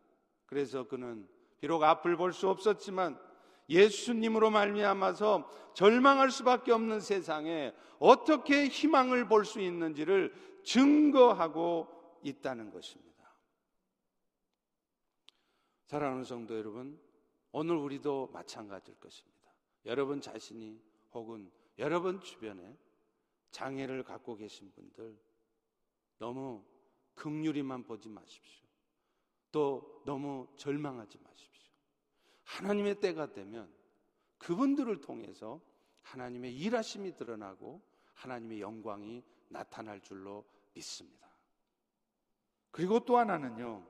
그래서 0.46 0.88
그는 0.88 1.28
비록 1.60 1.84
앞을 1.84 2.16
볼 2.16 2.32
수 2.32 2.48
없었지만 2.50 3.18
예수님으로 3.70 4.52
말미암아서 4.52 5.50
절망할 5.74 6.30
수밖에 6.32 6.72
없는 6.72 7.00
세상에 7.00 7.74
어떻게 8.00 8.68
희망을 8.68 9.28
볼 9.28 9.44
수 9.46 9.60
있는지를 9.60 10.34
증거하고 10.64 11.88
있다는 12.24 12.72
것입니다. 12.72 13.14
사랑하는 15.86 16.24
성도 16.24 16.58
여러분, 16.58 17.00
오늘 17.52 17.76
우리도 17.76 18.30
마찬가지일 18.34 19.00
것입니다. 19.00 19.34
여러분 19.86 20.22
자신이 20.22 20.82
혹은 21.12 21.52
여러분 21.78 22.20
주변에 22.22 22.78
장애를 23.52 24.04
갖고 24.04 24.36
계신 24.36 24.72
분들 24.72 25.18
너무 26.18 26.66
극률이만 27.16 27.84
보지 27.84 28.10
마십시오. 28.10 28.66
또 29.52 30.02
너무 30.06 30.48
절망하지 30.58 31.20
마십시오. 31.20 31.72
하나님의 32.44 33.00
때가 33.00 33.32
되면 33.34 33.72
그분들을 34.40 35.00
통해서 35.02 35.62
하나님의 36.02 36.58
일하심이 36.58 37.16
드러나고 37.16 37.82
하나님의 38.16 38.62
영광이 38.62 39.24
나타날 39.50 40.02
줄로 40.02 40.46
믿습니다. 40.74 41.23
그리고 42.74 43.00
또 43.00 43.18
하나는요. 43.18 43.84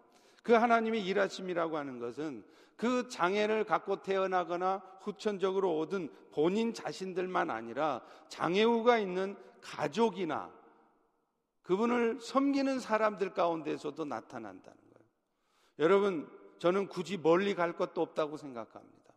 그 0.44 0.52
하나님의 0.52 1.06
일하심이라고 1.06 1.78
하는 1.78 2.00
것은 2.00 2.44
그 2.76 3.08
장애를 3.08 3.64
갖고 3.64 4.02
태어나거나 4.02 4.84
후천적으로 5.00 5.80
얻은 5.80 6.12
본인 6.32 6.74
자신들만 6.74 7.50
아니라 7.50 8.02
장애우가 8.28 8.98
있는 8.98 9.38
가족이나 9.62 10.52
그분을 11.62 12.20
섬기는 12.20 12.82
사람들 12.82 13.34
가운데서도 13.34 14.04
나타난다는 14.04 14.78
거예요. 14.78 15.10
여러분, 15.80 16.30
저는 16.60 16.90
굳이 16.90 17.18
멀리 17.18 17.56
갈 17.56 17.78
것도 17.78 18.02
없다고 18.02 18.36
생각합니다. 18.36 19.14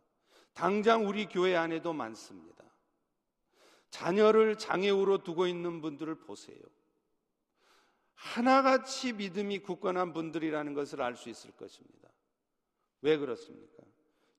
당장 0.55 1.09
우리 1.09 1.27
교회 1.27 1.57
안에도 1.57 1.93
많습니다. 1.93 2.65
자녀를 3.91 4.59
장애우로 4.59 5.25
두고 5.25 5.49
있는 5.49 5.81
분들을 5.81 6.15
보세요. 6.21 6.61
하나같이 8.17 9.13
믿음이 9.13 9.61
굳건한 9.61 10.13
분들이라는 10.13 10.75
것을 10.75 11.03
알 11.03 11.15
수 11.15 11.29
있을 11.29 11.53
것입니다. 11.53 12.09
왜 13.03 13.17
그렇습니까? 13.17 13.85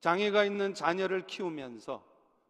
장애가 0.00 0.44
있는 0.44 0.74
자녀를 0.74 1.26
키우면서 1.26 2.04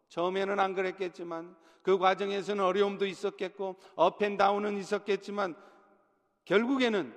처음에는 0.09 0.59
안 0.59 0.73
그랬겠지만 0.73 1.55
그 1.81 1.97
과정에서는 1.97 2.63
어려움도 2.63 3.05
있었겠고 3.05 3.77
업앤다운은 3.95 4.77
있었겠지만 4.77 5.55
결국에는 6.45 7.15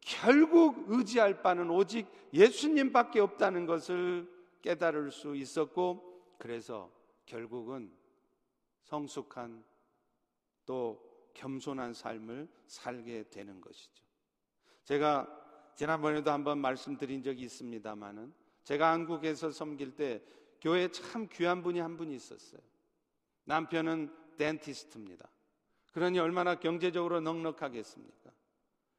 결국 0.00 0.86
의지할 0.88 1.42
바는 1.42 1.70
오직 1.70 2.08
예수님밖에 2.32 3.20
없다는 3.20 3.66
것을 3.66 4.28
깨달을 4.62 5.10
수 5.10 5.36
있었고 5.36 6.34
그래서 6.38 6.90
결국은 7.26 7.92
성숙한 8.84 9.64
또 10.66 11.11
겸손한 11.34 11.94
삶을 11.94 12.48
살게 12.66 13.24
되는 13.30 13.60
것이죠. 13.60 14.02
제가 14.84 15.26
지난번에도 15.74 16.30
한번 16.30 16.58
말씀드린 16.58 17.22
적이 17.22 17.42
있습니다만은 17.44 18.32
제가 18.64 18.92
한국에서 18.92 19.50
섬길 19.50 19.96
때 19.96 20.22
교회에 20.60 20.88
참 20.88 21.28
귀한 21.32 21.62
분이 21.62 21.80
한 21.80 21.96
분이 21.96 22.14
있었어요. 22.14 22.60
남편은 23.44 24.14
덴티스트입니다. 24.36 25.28
그러니 25.92 26.18
얼마나 26.18 26.54
경제적으로 26.58 27.20
넉넉하겠습니까? 27.20 28.30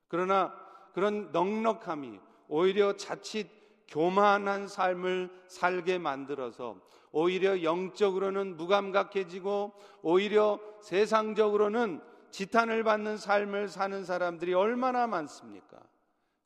그러나 0.08 0.54
그런 0.94 1.32
넉넉함이 1.32 2.20
오히려 2.48 2.96
자칫 2.98 3.48
교만한 3.88 4.68
삶을 4.68 5.30
살게 5.48 5.98
만들어서 5.98 6.80
오히려 7.12 7.64
영적으로는 7.64 8.58
무감각해지고 8.58 9.74
오히려 10.02 10.60
세상적으로는 10.82 12.02
지탄을 12.34 12.84
받는 12.84 13.18
삶을 13.18 13.68
사는 13.68 14.04
사람들이 14.04 14.56
얼마나 14.56 15.06
많습니까? 15.06 15.80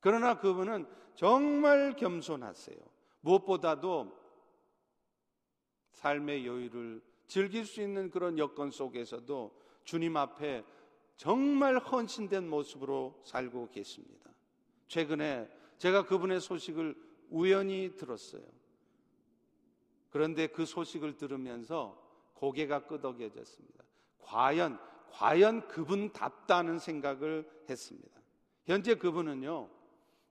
그러나 0.00 0.38
그분은 0.38 0.86
정말 1.14 1.96
겸손하세요. 1.96 2.76
무엇보다도 3.22 4.14
삶의 5.92 6.46
여유를 6.46 7.02
즐길 7.26 7.64
수 7.64 7.80
있는 7.80 8.10
그런 8.10 8.38
여건 8.38 8.70
속에서도 8.70 9.58
주님 9.84 10.18
앞에 10.18 10.62
정말 11.16 11.78
헌신된 11.78 12.48
모습으로 12.48 13.22
살고 13.24 13.70
계십니다. 13.70 14.30
최근에 14.88 15.50
제가 15.78 16.04
그분의 16.04 16.42
소식을 16.42 16.96
우연히 17.30 17.96
들었어요. 17.96 18.42
그런데 20.10 20.48
그 20.48 20.66
소식을 20.66 21.16
들으면서 21.16 21.98
고개가 22.34 22.86
끄덕여졌습니다. 22.86 23.84
과연, 24.18 24.78
과연 25.12 25.68
그분답다는 25.68 26.78
생각을 26.78 27.48
했습니다. 27.68 28.20
현재 28.66 28.94
그분은요, 28.94 29.68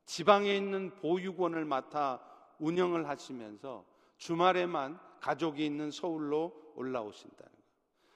지방에 0.06 0.56
있는 0.56 0.96
보육원을 0.96 1.66
맡아 1.66 2.22
운영을 2.60 3.08
하시면서 3.08 3.86
주말에만 4.18 5.00
가족이 5.20 5.66
있는 5.66 5.92
서울로 5.92 6.54
올라오신다는 6.76 7.52
거예요. 7.52 7.68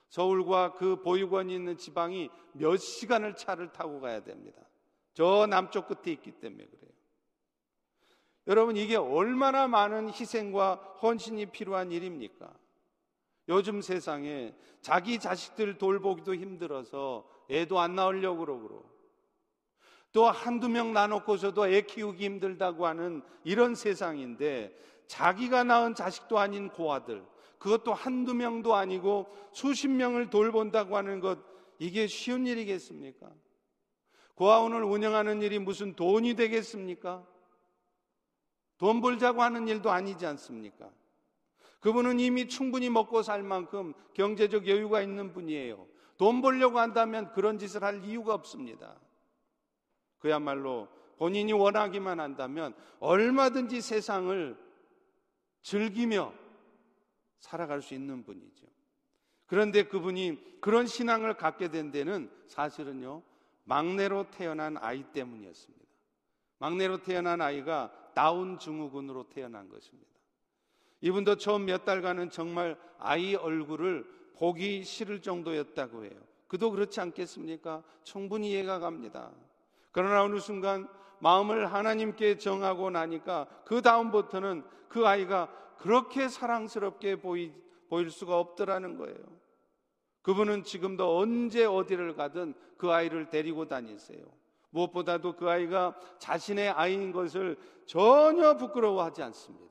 서울과 0.09 0.73
그 0.73 1.01
보육원이 1.01 1.53
있는 1.53 1.77
지방이 1.77 2.29
몇 2.53 2.77
시간을 2.77 3.35
차를 3.35 3.71
타고 3.71 3.99
가야 3.99 4.23
됩니다. 4.23 4.61
저 5.13 5.47
남쪽 5.47 5.87
끝에 5.87 6.13
있기 6.13 6.31
때문에 6.33 6.65
그래요. 6.65 6.91
여러분, 8.47 8.75
이게 8.75 8.95
얼마나 8.95 9.67
많은 9.67 10.09
희생과 10.09 10.97
헌신이 11.01 11.47
필요한 11.47 11.91
일입니까? 11.91 12.51
요즘 13.47 13.81
세상에 13.81 14.53
자기 14.81 15.19
자식들 15.19 15.77
돌보기도 15.77 16.35
힘들어서 16.35 17.27
애도 17.49 17.79
안 17.79 17.95
낳으려고 17.95 18.45
그러고 18.45 18.89
또 20.13 20.25
한두 20.25 20.69
명 20.69 20.93
나놓고서도 20.93 21.67
애 21.67 21.81
키우기 21.81 22.23
힘들다고 22.25 22.85
하는 22.85 23.21
이런 23.43 23.75
세상인데 23.75 24.77
자기가 25.07 25.63
낳은 25.63 25.95
자식도 25.95 26.37
아닌 26.37 26.69
고아들 26.69 27.25
그것도 27.59 27.93
한두 27.93 28.33
명도 28.33 28.75
아니고 28.75 29.27
수십 29.53 29.87
명을 29.87 30.29
돌본다고 30.29 30.97
하는 30.97 31.19
것 31.19 31.39
이게 31.77 32.07
쉬운 32.07 32.47
일이겠습니까? 32.47 33.31
고아원을 34.35 34.83
운영하는 34.83 35.41
일이 35.41 35.59
무슨 35.59 35.93
돈이 35.95 36.35
되겠습니까? 36.35 37.25
돈 38.77 39.01
벌자고 39.01 39.43
하는 39.43 39.67
일도 39.67 39.91
아니지 39.91 40.25
않습니까? 40.25 40.89
그분은 41.81 42.19
이미 42.19 42.47
충분히 42.47 42.89
먹고 42.89 43.23
살 43.23 43.43
만큼 43.43 43.93
경제적 44.13 44.67
여유가 44.67 45.01
있는 45.01 45.33
분이에요. 45.33 45.87
돈 46.17 46.41
벌려고 46.41 46.79
한다면 46.79 47.31
그런 47.33 47.57
짓을 47.57 47.83
할 47.83 48.03
이유가 48.05 48.33
없습니다. 48.35 48.95
그야말로 50.19 50.87
본인이 51.17 51.51
원하기만 51.51 52.19
한다면 52.19 52.75
얼마든지 52.99 53.81
세상을 53.81 54.57
즐기며 55.63 56.33
살아갈 57.39 57.81
수 57.81 57.95
있는 57.95 58.23
분이죠. 58.23 58.67
그런데 59.47 59.83
그분이 59.83 60.59
그런 60.61 60.85
신앙을 60.85 61.33
갖게 61.33 61.69
된 61.69 61.91
데는 61.91 62.31
사실은요, 62.45 63.23
막내로 63.63 64.29
태어난 64.29 64.77
아이 64.77 65.03
때문이었습니다. 65.11 65.85
막내로 66.59 67.01
태어난 67.01 67.41
아이가 67.41 67.91
다운 68.13 68.59
증후군으로 68.59 69.29
태어난 69.29 69.67
것입니다. 69.67 70.10
이분도 71.01 71.35
처음 71.35 71.65
몇 71.65 71.83
달간은 71.83 72.29
정말 72.29 72.77
아이 72.97 73.35
얼굴을 73.35 74.05
보기 74.35 74.83
싫을 74.83 75.21
정도였다고 75.21 76.05
해요. 76.05 76.13
그도 76.47 76.71
그렇지 76.71 76.99
않겠습니까? 76.99 77.83
충분히 78.03 78.51
이해가 78.51 78.79
갑니다. 78.79 79.31
그러나 79.91 80.23
어느 80.23 80.39
순간 80.39 80.87
마음을 81.19 81.71
하나님께 81.71 82.37
정하고 82.37 82.89
나니까 82.89 83.47
그 83.65 83.81
다음부터는 83.81 84.63
그 84.87 85.07
아이가 85.07 85.49
그렇게 85.77 86.27
사랑스럽게 86.27 87.17
보이, 87.17 87.51
보일 87.89 88.09
수가 88.09 88.37
없더라는 88.39 88.97
거예요. 88.97 89.17
그분은 90.21 90.63
지금도 90.63 91.17
언제 91.17 91.65
어디를 91.65 92.15
가든 92.15 92.53
그 92.77 92.91
아이를 92.91 93.29
데리고 93.29 93.67
다니세요. 93.67 94.23
무엇보다도 94.69 95.35
그 95.35 95.49
아이가 95.49 95.95
자신의 96.19 96.69
아이인 96.69 97.11
것을 97.11 97.57
전혀 97.85 98.57
부끄러워하지 98.57 99.23
않습니다. 99.23 99.70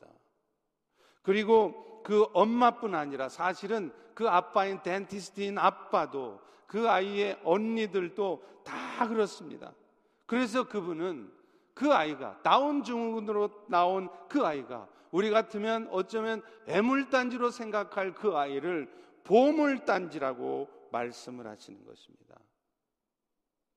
그리고 1.23 2.03
그 2.03 2.27
엄마뿐 2.33 2.95
아니라 2.95 3.29
사실은 3.29 3.93
그 4.15 4.29
아빠인 4.29 4.83
덴티스트인 4.83 5.59
아빠도 5.59 6.41
그 6.67 6.89
아이의 6.89 7.41
언니들도 7.45 8.63
다 8.65 9.09
그렇습니다. 9.09 9.73
그래서 10.27 10.69
그분은 10.69 11.33
그 11.75 11.93
아이가 11.93 12.41
다운 12.43 12.83
증후군으로 12.83 13.67
나온 13.69 14.09
그 14.29 14.45
아이가 14.45 14.89
우리 15.11 15.31
같으면 15.31 15.89
어쩌면 15.91 16.43
애물단지로 16.67 17.51
생각할 17.51 18.15
그 18.15 18.37
아이를 18.37 18.89
보물단지라고 19.25 20.69
말씀을 20.93 21.47
하시는 21.47 21.85
것입니다. 21.85 22.39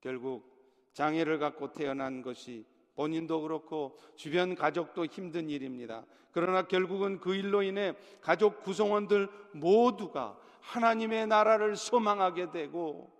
결국 0.01 0.53
장애를 0.93 1.39
갖고 1.39 1.71
태어난 1.71 2.21
것이 2.21 2.65
본인도 2.95 3.41
그렇고 3.41 3.97
주변 4.15 4.55
가족도 4.55 5.05
힘든 5.05 5.49
일입니다. 5.49 6.05
그러나 6.31 6.63
결국은 6.63 7.19
그 7.19 7.35
일로 7.35 7.63
인해 7.63 7.95
가족 8.21 8.63
구성원들 8.63 9.29
모두가 9.53 10.37
하나님의 10.61 11.27
나라를 11.27 11.75
소망하게 11.75 12.51
되고 12.51 13.11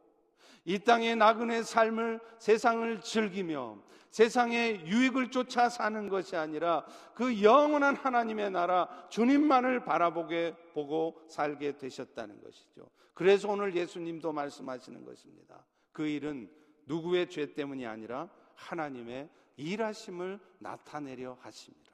이 0.66 0.80
땅의 0.80 1.18
나그네 1.18 1.64
삶을 1.64 2.20
세상을 2.40 3.02
즐기며 3.02 3.78
세상의 4.12 4.86
유익을 4.86 5.32
쫓아 5.32 5.70
사는 5.70 6.08
것이 6.08 6.36
아니라 6.36 6.86
그 7.16 7.42
영원한 7.42 7.96
하나님의 7.96 8.52
나라 8.52 8.88
주님만을 9.10 9.84
바라보게 9.84 10.56
보고 10.74 11.20
살게 11.28 11.78
되셨다는 11.78 12.42
것이죠. 12.42 12.90
그래서 13.14 13.50
오늘 13.50 13.76
예수님도 13.76 14.32
말씀하시는 14.32 15.04
것입니다. 15.04 15.66
그 15.92 16.08
일은 16.08 16.50
누구의 16.86 17.30
죄 17.30 17.54
때문이 17.54 17.86
아니라 17.86 18.30
하나님의 18.56 19.30
일하심을 19.56 20.40
나타내려 20.60 21.38
하십니다. 21.42 21.92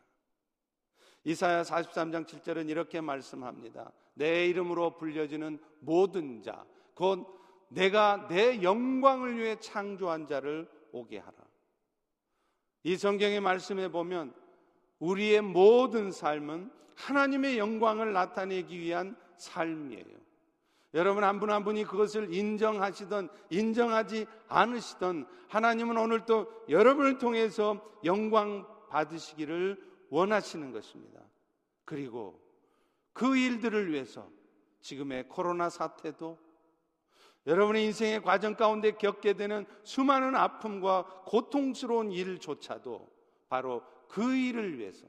이사야 1.24 1.64
43장 1.64 2.26
7절은 2.26 2.70
이렇게 2.70 3.02
말씀합니다. 3.02 3.92
내 4.14 4.48
이름으로 4.48 4.98
불려지는 4.98 5.60
모든 5.80 6.42
자, 6.42 6.66
곧 6.94 7.40
내가 7.70 8.28
내 8.28 8.62
영광을 8.64 9.38
위해 9.38 9.58
창조한 9.60 10.28
자를 10.28 10.70
오게 10.92 11.20
하라. 11.20 11.38
이 12.84 12.96
성경의 12.96 13.42
말씀에 13.42 13.90
보면 13.90 14.34
우리의 15.00 15.42
모든 15.42 16.12
삶은 16.12 16.72
하나님의 16.96 17.58
영광을 17.58 18.14
나타내기 18.14 18.80
위한 18.80 19.16
삶이에요. 19.38 20.29
여러분 20.94 21.24
한 21.24 21.40
분한 21.40 21.58
한 21.58 21.64
분이 21.64 21.84
그것을 21.84 22.34
인정하시던 22.34 23.30
인정하지 23.50 24.26
않으시던 24.48 25.28
하나님은 25.48 25.98
오늘 25.98 26.26
또 26.26 26.48
여러분을 26.68 27.18
통해서 27.20 27.80
영광 28.04 28.66
받으시기를 28.90 29.78
원하시는 30.10 30.72
것입니다. 30.72 31.22
그리고 31.86 32.40
그 33.14 33.38
일들을 33.38 33.92
위해서 33.92 34.28
지금의 34.82 35.28
코로나 35.28 35.70
사태도 35.70 36.38
여러분의 37.46 37.86
인생의 37.86 38.22
과정 38.22 38.56
가운데 38.56 38.92
겪게 38.92 39.34
되는 39.34 39.66
수많은 39.84 40.36
아픔과 40.36 41.24
고통스러운 41.26 42.12
일조차도 42.12 43.10
바로 43.48 43.84
그 44.08 44.36
일을 44.36 44.78
위해서 44.78 45.08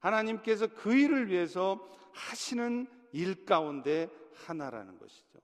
하나님께서 0.00 0.68
그 0.68 0.94
일을 0.94 1.28
위해서 1.28 1.80
하시는 2.12 2.86
일 3.12 3.44
가운데 3.44 4.08
하나라는 4.34 4.98
것이죠. 4.98 5.38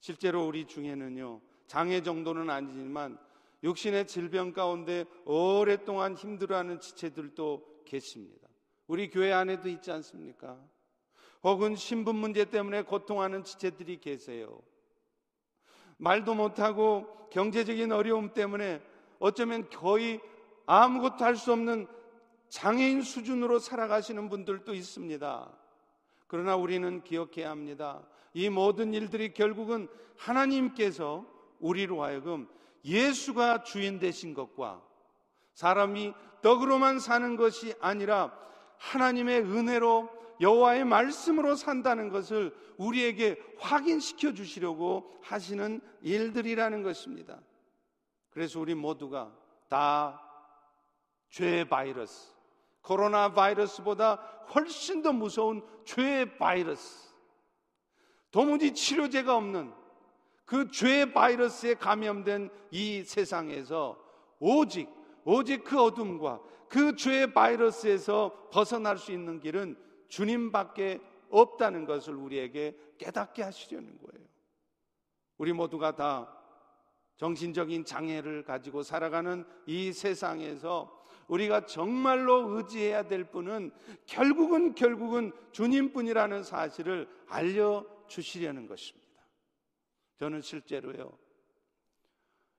실제로 0.00 0.46
우리 0.46 0.66
중에는요, 0.66 1.40
장애 1.66 2.02
정도는 2.02 2.50
아니지만 2.50 3.18
육신의 3.62 4.06
질병 4.06 4.52
가운데 4.52 5.04
오랫동안 5.24 6.14
힘들어하는 6.14 6.80
지체들도 6.80 7.82
계십니다. 7.84 8.48
우리 8.86 9.10
교회 9.10 9.32
안에도 9.32 9.68
있지 9.68 9.90
않습니까? 9.92 10.58
혹은 11.42 11.76
신분 11.76 12.16
문제 12.16 12.44
때문에 12.44 12.82
고통하는 12.82 13.44
지체들이 13.44 14.00
계세요. 14.00 14.60
말도 15.98 16.34
못하고 16.34 17.28
경제적인 17.30 17.92
어려움 17.92 18.32
때문에 18.32 18.82
어쩌면 19.18 19.68
거의 19.68 20.20
아무것도 20.66 21.24
할 21.24 21.36
수 21.36 21.52
없는 21.52 21.86
장애인 22.48 23.02
수준으로 23.02 23.58
살아가시는 23.58 24.28
분들도 24.28 24.74
있습니다. 24.74 25.59
그러나 26.30 26.54
우리는 26.54 27.02
기억해야 27.02 27.50
합니다. 27.50 28.06
이 28.34 28.48
모든 28.50 28.94
일들이 28.94 29.34
결국은 29.34 29.88
하나님께서 30.16 31.26
우리로 31.58 32.04
하여금 32.04 32.48
예수가 32.84 33.64
주인 33.64 33.98
되신 33.98 34.32
것과 34.32 34.80
사람이 35.54 36.14
떡으로만 36.40 37.00
사는 37.00 37.34
것이 37.34 37.74
아니라 37.80 38.32
하나님의 38.78 39.40
은혜로 39.40 40.08
여호와의 40.40 40.84
말씀으로 40.84 41.56
산다는 41.56 42.10
것을 42.10 42.56
우리에게 42.76 43.36
확인시켜 43.58 44.32
주시려고 44.32 45.18
하시는 45.22 45.80
일들이라는 46.00 46.84
것입니다. 46.84 47.40
그래서 48.30 48.60
우리 48.60 48.76
모두가 48.76 49.36
다 49.68 50.22
죄의 51.30 51.68
바이러스, 51.68 52.32
코로나 52.82 53.32
바이러스보다 53.32 54.14
훨씬 54.54 55.02
더 55.02 55.12
무서운 55.12 55.62
죄의 55.84 56.38
바이러스, 56.38 57.10
도무지 58.30 58.74
치료제가 58.74 59.36
없는 59.36 59.72
그 60.44 60.70
죄의 60.70 61.12
바이러스에 61.12 61.74
감염된 61.74 62.50
이 62.70 63.04
세상에서 63.04 63.98
오직, 64.38 64.88
오직 65.24 65.64
그 65.64 65.80
어둠과 65.80 66.40
그 66.68 66.96
죄의 66.96 67.34
바이러스에서 67.34 68.48
벗어날 68.50 68.98
수 68.98 69.12
있는 69.12 69.40
길은 69.40 69.76
주님밖에 70.08 71.00
없다는 71.30 71.84
것을 71.84 72.14
우리에게 72.14 72.76
깨닫게 72.98 73.42
하시려는 73.42 73.98
거예요. 73.98 74.26
우리 75.38 75.52
모두가 75.52 75.94
다 75.96 76.36
정신적인 77.16 77.84
장애를 77.84 78.44
가지고 78.44 78.82
살아가는 78.82 79.44
이 79.66 79.92
세상에서 79.92 80.99
우리가 81.30 81.64
정말로 81.64 82.56
의지해야 82.56 83.04
될 83.04 83.24
분은 83.24 83.70
결국은 84.06 84.74
결국은 84.74 85.32
주님뿐이라는 85.52 86.42
사실을 86.42 87.08
알려 87.28 87.86
주시려는 88.08 88.66
것입니다. 88.66 89.08
저는 90.18 90.42
실제로요. 90.42 91.16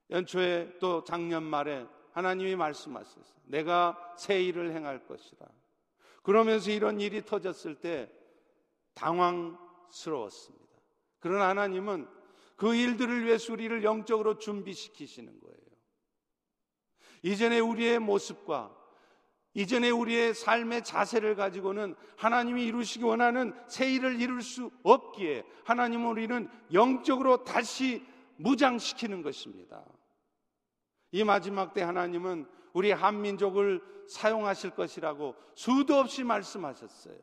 연초에 0.09 0.77
또 0.79 1.03
작년 1.03 1.43
말에 1.43 1.85
하나님이 2.13 2.55
말씀하셨어요. 2.55 3.41
내가 3.43 4.15
새 4.17 4.41
일을 4.41 4.71
행할 4.71 5.05
것이라. 5.05 5.47
그러면서 6.23 6.71
이런 6.71 7.01
일이 7.01 7.23
터졌을 7.25 7.75
때 7.75 8.09
당황스러웠습니다. 8.93 10.65
그러나 11.19 11.49
하나님은 11.49 12.07
그 12.55 12.73
일들을 12.73 13.25
위해 13.25 13.37
우리를 13.49 13.83
영적으로 13.83 14.37
준비시키시는 14.37 15.39
거예요. 15.41 15.70
이전에 17.23 17.59
우리의 17.59 17.99
모습과 17.99 18.75
이전에 19.53 19.89
우리의 19.89 20.33
삶의 20.33 20.83
자세를 20.83 21.35
가지고는 21.35 21.95
하나님이 22.17 22.65
이루시기 22.65 23.03
원하는 23.03 23.53
새 23.67 23.91
일을 23.93 24.21
이룰 24.21 24.41
수 24.41 24.71
없기에 24.83 25.43
하나님은 25.65 26.07
우리는 26.07 26.49
영적으로 26.71 27.43
다시 27.43 28.05
무장시키는 28.37 29.21
것입니다. 29.21 29.83
이 31.11 31.23
마지막 31.23 31.73
때 31.73 31.81
하나님은 31.81 32.47
우리 32.73 32.91
한민족을 32.91 33.81
사용하실 34.07 34.71
것이라고 34.71 35.35
수도 35.55 35.95
없이 35.95 36.23
말씀하셨어요. 36.23 37.17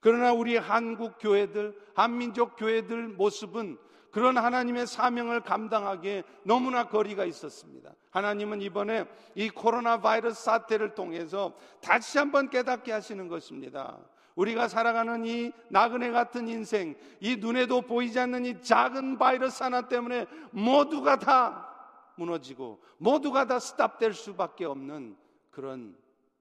그러나 0.00 0.32
우리 0.32 0.56
한국 0.56 1.18
교회들, 1.20 1.78
한민족 1.94 2.56
교회들 2.56 3.08
모습은 3.08 3.78
그런 4.12 4.36
하나님의 4.36 4.86
사명을 4.86 5.40
감당하기에 5.40 6.22
너무나 6.44 6.88
거리가 6.88 7.24
있었습니다. 7.24 7.94
하나님은 8.10 8.60
이번에 8.60 9.06
이 9.34 9.48
코로나 9.48 10.00
바이러스 10.00 10.44
사태를 10.44 10.94
통해서 10.94 11.54
다시 11.80 12.18
한번 12.18 12.50
깨닫게 12.50 12.92
하시는 12.92 13.26
것입니다. 13.26 13.98
우리가 14.34 14.68
살아가는 14.68 15.24
이 15.24 15.50
나그네 15.70 16.10
같은 16.10 16.46
인생, 16.46 16.94
이 17.20 17.36
눈에도 17.36 17.80
보이지 17.80 18.18
않는 18.20 18.44
이 18.44 18.60
작은 18.60 19.18
바이러스 19.18 19.62
하나 19.62 19.88
때문에 19.88 20.26
모두가 20.50 21.18
다 21.18 21.68
무너지고 22.16 22.82
모두가 22.98 23.46
다 23.46 23.58
스탑될 23.58 24.12
수밖에 24.12 24.66
없는 24.66 25.16
그런 25.50 25.96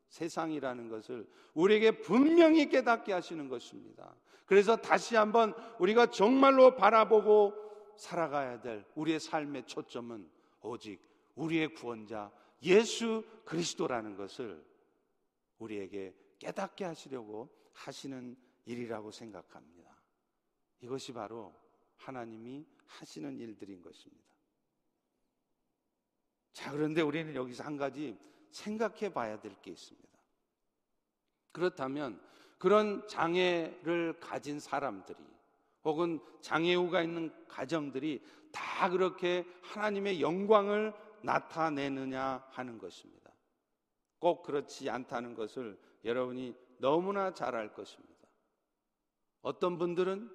세상이라는 0.09 0.89
것을 0.89 1.25
우리에게 1.53 2.01
분명히 2.01 2.67
깨닫게 2.67 3.13
하시는 3.13 3.47
것입니다. 3.47 4.13
그래서 4.51 4.75
다시 4.75 5.15
한번 5.15 5.53
우리가 5.79 6.07
정말로 6.07 6.75
바라보고 6.75 7.53
살아가야 7.95 8.59
될 8.59 8.85
우리의 8.95 9.17
삶의 9.17 9.65
초점은 9.65 10.29
오직 10.61 10.99
우리의 11.35 11.73
구원자 11.73 12.29
예수 12.61 13.23
그리스도라는 13.45 14.17
것을 14.17 14.61
우리에게 15.57 16.13
깨닫게 16.37 16.83
하시려고 16.83 17.47
하시는 17.71 18.35
일이라고 18.65 19.11
생각합니다. 19.11 19.89
이것이 20.81 21.13
바로 21.13 21.55
하나님이 21.95 22.65
하시는 22.87 23.39
일들인 23.39 23.81
것입니다. 23.81 24.25
자, 26.51 26.73
그런데 26.73 27.01
우리는 27.01 27.33
여기서 27.33 27.63
한 27.63 27.77
가지 27.77 28.19
생각해 28.49 29.13
봐야 29.13 29.39
될 29.39 29.55
게 29.61 29.71
있습니다. 29.71 30.09
그렇다면 31.53 32.21
그런 32.61 33.07
장애를 33.07 34.19
가진 34.19 34.59
사람들이 34.59 35.17
혹은 35.83 36.19
장애우가 36.41 37.01
있는 37.01 37.33
가정들이 37.47 38.23
다 38.51 38.87
그렇게 38.87 39.47
하나님의 39.63 40.21
영광을 40.21 40.93
나타내느냐 41.23 42.45
하는 42.51 42.77
것입니다. 42.77 43.31
꼭 44.19 44.43
그렇지 44.43 44.91
않다는 44.91 45.33
것을 45.33 45.75
여러분이 46.05 46.55
너무나 46.77 47.33
잘 47.33 47.55
알 47.55 47.73
것입니다. 47.73 48.13
어떤 49.41 49.79
분들은 49.79 50.29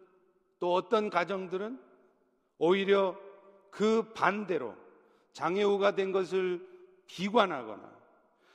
또 0.59 0.75
어떤 0.75 1.11
가정들은 1.11 1.81
오히려 2.59 3.17
그 3.71 4.13
반대로 4.15 4.75
장애우가 5.33 5.95
된 5.95 6.11
것을 6.11 6.67
비관하거나 7.07 7.89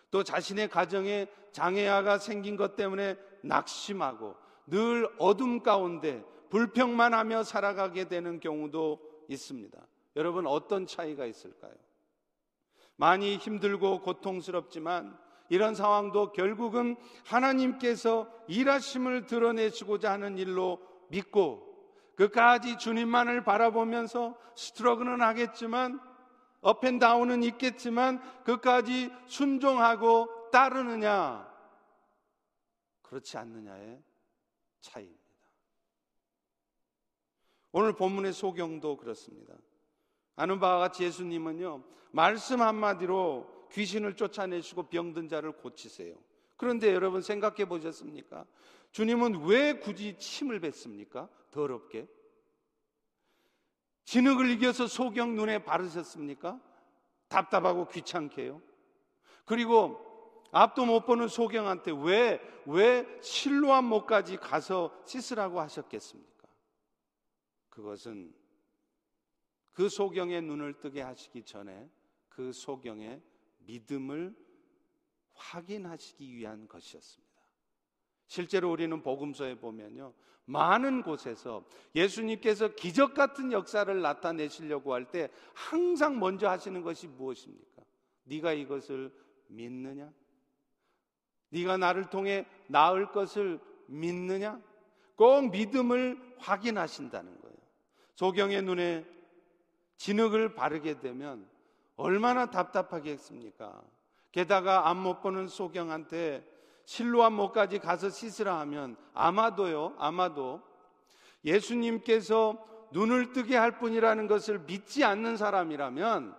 또 0.10 0.26
자신의 0.26 0.68
가정에 0.68 1.28
장애아가 1.54 2.18
생긴 2.18 2.58
것 2.58 2.76
때문에 2.76 3.31
낙심하고 3.44 4.36
늘 4.68 5.10
어둠 5.18 5.64
가운데 5.64 6.24
불평만 6.50 7.14
하며 7.14 7.44
살아가게 7.44 8.08
되는 8.08 8.40
경우도 8.40 9.00
있습니다. 9.28 9.78
여러분 10.16 10.48
어떤 10.48 10.86
차이가 10.86 11.26
있을까요? 11.26 11.74
많이 12.96 13.38
힘들고 13.38 14.02
고통스럽지만 14.02 15.18
이런 15.50 15.76
상황도 15.76 16.32
결국은 16.32 16.96
하나님께서 17.26 18.28
일하심을 18.48 19.26
드러내시고자 19.26 20.12
하는 20.12 20.38
일로 20.38 20.80
믿고 21.10 21.72
그까지 22.16 22.78
주님만을 22.78 23.44
바라보면서 23.44 24.38
스트러그는 24.56 25.22
하겠지만 25.22 26.00
업앤다운은 26.62 27.44
있겠지만 27.44 28.22
그까지 28.44 29.12
순종하고 29.26 30.50
따르느냐 30.52 31.51
그렇지 33.12 33.38
않느냐의 33.38 34.02
차이입니다. 34.80 35.22
오늘 37.74 37.94
본문의 37.94 38.32
소경도 38.32 38.96
그렇습니다. 38.96 39.54
아는 40.38 40.62
바와 40.62 40.80
같이 40.80 41.04
예수님은요, 41.04 41.84
말씀 42.12 42.62
한마디로 42.62 43.68
귀신을 43.74 44.16
쫓아내시고 44.16 44.84
병든 44.84 45.28
자를 45.28 45.52
고치세요. 45.52 46.16
그런데 46.56 46.94
여러분 46.94 47.22
생각해 47.22 47.66
보셨습니까? 47.66 48.46
주님은 48.92 49.44
왜 49.46 49.74
굳이 49.74 50.18
침을 50.18 50.62
뱉습니까? 50.62 51.28
더럽게. 51.52 52.08
진흙을 54.06 54.50
이겨서 54.52 54.88
소경 54.88 55.36
눈에 55.36 55.66
바르셨습니까? 55.66 56.62
답답하고 57.28 57.90
귀찮게요. 57.90 58.62
그리고 59.44 60.11
앞도 60.52 60.86
못 60.86 61.06
보는 61.06 61.28
소경한테 61.28 61.92
왜, 61.92 62.42
왜 62.66 63.08
실로한 63.22 63.86
목까지 63.86 64.38
가서 64.38 64.94
씻으라고 65.06 65.60
하셨겠습니까? 65.62 66.48
그것은 67.70 68.34
그 69.72 69.88
소경의 69.88 70.42
눈을 70.42 70.80
뜨게 70.80 71.02
하시기 71.02 71.44
전에 71.44 71.90
그 72.28 72.52
소경의 72.52 73.22
믿음을 73.60 74.36
확인하시기 75.34 76.36
위한 76.36 76.68
것이었습니다. 76.68 77.32
실제로 78.28 78.72
우리는 78.72 79.02
복음서에 79.02 79.56
보면요. 79.56 80.14
많은 80.46 81.04
곳에서 81.04 81.66
예수님께서 81.96 82.70
기적 82.76 83.14
같은 83.14 83.52
역사를 83.52 84.02
나타내시려고 84.02 84.94
할 84.94 85.06
때 85.12 85.30
항상 85.54 86.20
먼저 86.20 86.50
하시는 86.50 86.82
것이 86.82 87.08
무엇입니까? 87.08 87.84
네가 88.24 88.54
이것을 88.54 89.14
믿느냐? 89.48 90.12
네가 91.52 91.78
나를 91.78 92.10
통해 92.10 92.46
나을 92.68 93.12
것을 93.12 93.60
믿느냐? 93.88 94.60
꼭 95.16 95.52
믿음을 95.52 96.20
확인하신다는 96.40 97.42
거예요. 97.42 97.58
소경의 98.16 98.64
눈에 98.64 99.06
진흙을 99.98 100.56
바르게 100.56 101.00
되면 101.00 101.48
얼마나 101.96 102.50
답답하겠습니까? 102.50 103.82
게다가 104.32 104.90
앞못 104.90 105.22
보는 105.22 105.48
소경한테 105.48 106.44
실로암 106.86 107.34
목까지 107.34 107.80
가서 107.80 108.10
씻으라 108.10 108.60
하면 108.62 108.96
아마도요, 109.14 109.96
아마도 109.98 110.62
예수님께서 111.46 112.58
눈을 112.92 113.34
뜨게 113.34 113.56
할 113.56 113.78
뿐이라는 113.78 114.28
것을 114.28 114.60
믿지 114.60 115.04
않는 115.04 115.38
사람이라면 115.38 116.36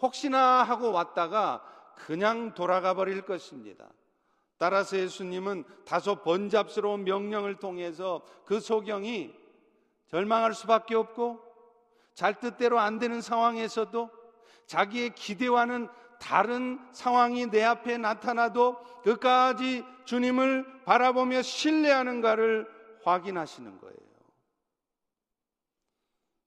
혹시나 0.00 0.62
하고 0.62 0.92
왔다가 0.92 1.62
그냥 1.96 2.54
돌아가 2.54 2.94
버릴 2.94 3.22
것입니다. 3.22 3.88
따라서 4.62 4.96
예수님은 4.96 5.64
다소 5.84 6.22
번잡스러운 6.22 7.02
명령을 7.02 7.56
통해서 7.56 8.22
그 8.44 8.60
소경이 8.60 9.34
절망할 10.06 10.54
수밖에 10.54 10.94
없고 10.94 11.40
잘 12.14 12.38
뜻대로 12.38 12.78
안 12.78 13.00
되는 13.00 13.20
상황에서도 13.20 14.08
자기의 14.66 15.16
기대와는 15.16 15.88
다른 16.20 16.78
상황이 16.92 17.46
내 17.46 17.64
앞에 17.64 17.98
나타나도 17.98 18.78
끝까지 19.02 19.84
주님을 20.04 20.84
바라보며 20.84 21.42
신뢰하는가를 21.42 22.68
확인하시는 23.02 23.80
거예요. 23.80 23.96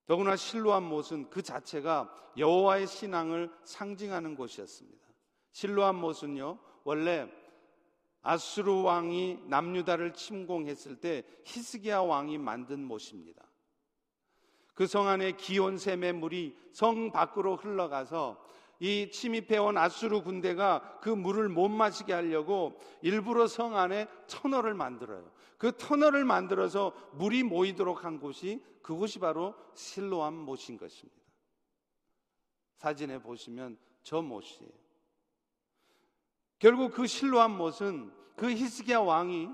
더구나 0.06 0.38
실로한 0.38 0.84
못은 0.84 1.30
그 1.30 1.42
자체가 1.42 2.10
여호와의 2.38 2.88
신앙을 2.88 3.52
상징하는 3.66 4.38
곳이었습니다. 4.38 5.06
실로한 5.52 5.96
못은요, 5.96 6.60
원래 6.86 7.30
아수르 8.26 8.82
왕이 8.82 9.44
남유다를 9.46 10.14
침공했을 10.14 10.96
때 11.00 11.24
히스기야 11.46 12.00
왕이 12.00 12.40
만든 12.40 12.84
못입니다. 12.84 13.44
그 14.74 14.88
성 14.88 15.08
안에 15.08 15.34
기온 15.34 15.78
샘의 15.78 16.14
물이 16.14 16.58
성 16.74 17.12
밖으로 17.12 17.56
흘러가서 17.56 18.44
이 18.80 19.10
침입해온 19.10 19.78
아수르 19.78 20.22
군대가 20.22 21.00
그 21.02 21.10
물을 21.10 21.48
못 21.48 21.70
마시게 21.70 22.12
하려고 22.12 22.78
일부러 23.02 23.48
성 23.48 23.78
안에 23.78 24.08
터널을 24.28 24.74
만들어요. 24.74 25.32
그 25.58 25.78
터널을 25.78 26.26
만들어서 26.26 26.94
물이 27.14 27.44
모이도록 27.44 28.04
한 28.04 28.20
곳이 28.20 28.62
그곳이 28.82 29.20
바로 29.20 29.56
실로암 29.76 30.34
못인 30.34 30.78
것입니다. 30.78 31.22
사진에 32.78 33.20
보시면 33.20 33.78
저 34.04 34.22
못이에요. 34.22 34.85
결국 36.60 36.94
그 36.94 37.08
실로암 37.08 37.58
못은 37.58 38.12
그 38.36 38.50
히스기야 38.50 39.00
왕이 39.00 39.50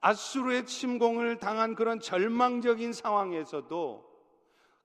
아수르의 0.00 0.66
침공을 0.66 1.38
당한 1.38 1.74
그런 1.74 2.00
절망적인 2.00 2.92
상황에서도 2.92 4.08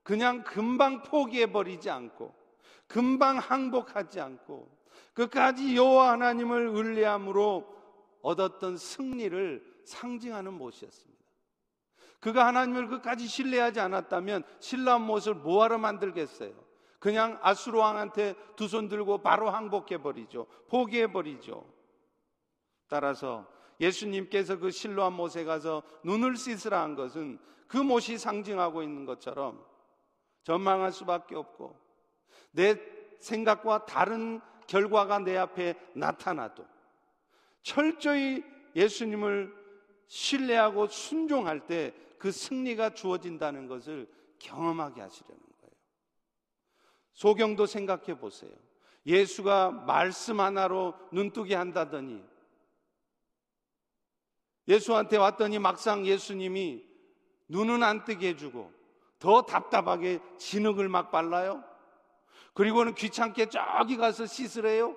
그냥 0.02 0.44
금방 0.44 1.02
포기해 1.02 1.50
버리지 1.50 1.88
않고 1.88 2.34
금방 2.86 3.38
항복하지 3.38 4.20
않고 4.20 4.74
끝까지 5.14 5.76
여호와 5.76 6.12
하나님을 6.12 6.68
의뢰함으로 6.68 7.74
얻었던 8.22 8.76
승리를 8.76 9.82
상징하는 9.84 10.52
못이었습니다. 10.54 11.14
그가 12.20 12.46
하나님을 12.46 12.88
끝까지 12.88 13.26
신뢰하지 13.26 13.80
않았다면 13.80 14.44
신라한 14.58 15.02
못을 15.02 15.34
뭐하러 15.34 15.78
만들겠어요? 15.78 16.52
그냥 17.04 17.38
아수르 17.42 17.78
왕한테 17.78 18.34
두 18.56 18.66
손 18.66 18.88
들고 18.88 19.18
바로 19.18 19.50
항복해 19.50 19.98
버리죠. 19.98 20.46
포기해 20.70 21.12
버리죠. 21.12 21.66
따라서 22.88 23.46
예수님께서 23.78 24.58
그 24.58 24.70
실로한 24.70 25.12
못에 25.12 25.44
가서 25.44 25.82
눈을 26.04 26.36
씻으라 26.36 26.80
한 26.80 26.94
것은 26.94 27.38
그 27.68 27.76
못이 27.76 28.16
상징하고 28.16 28.82
있는 28.82 29.04
것처럼 29.04 29.62
전망할 30.44 30.92
수밖에 30.92 31.34
없고 31.34 31.78
내 32.52 32.76
생각과 33.20 33.84
다른 33.84 34.40
결과가 34.66 35.18
내 35.18 35.36
앞에 35.36 35.74
나타나도 35.94 36.64
철저히 37.62 38.42
예수님을 38.74 39.54
신뢰하고 40.06 40.86
순종할 40.86 41.66
때 41.66 41.92
그 42.24 42.32
승리가 42.32 42.94
주어진다는 42.94 43.68
것을 43.68 44.08
경험하게 44.38 45.02
하시려는. 45.02 45.42
소경도 47.14 47.66
생각해 47.66 48.18
보세요. 48.18 48.52
예수가 49.06 49.70
말씀 49.86 50.40
하나로 50.40 50.94
눈뜨게 51.12 51.54
한다더니 51.54 52.22
예수한테 54.66 55.16
왔더니 55.16 55.58
막상 55.58 56.06
예수님이 56.06 56.84
눈은 57.48 57.82
안 57.82 58.04
뜨게 58.04 58.28
해주고 58.28 58.72
더 59.18 59.42
답답하게 59.42 60.20
진흙을 60.38 60.88
막 60.88 61.10
발라요? 61.10 61.62
그리고는 62.54 62.94
귀찮게 62.94 63.48
저기 63.48 63.96
가서 63.96 64.26
씻으래요? 64.26 64.96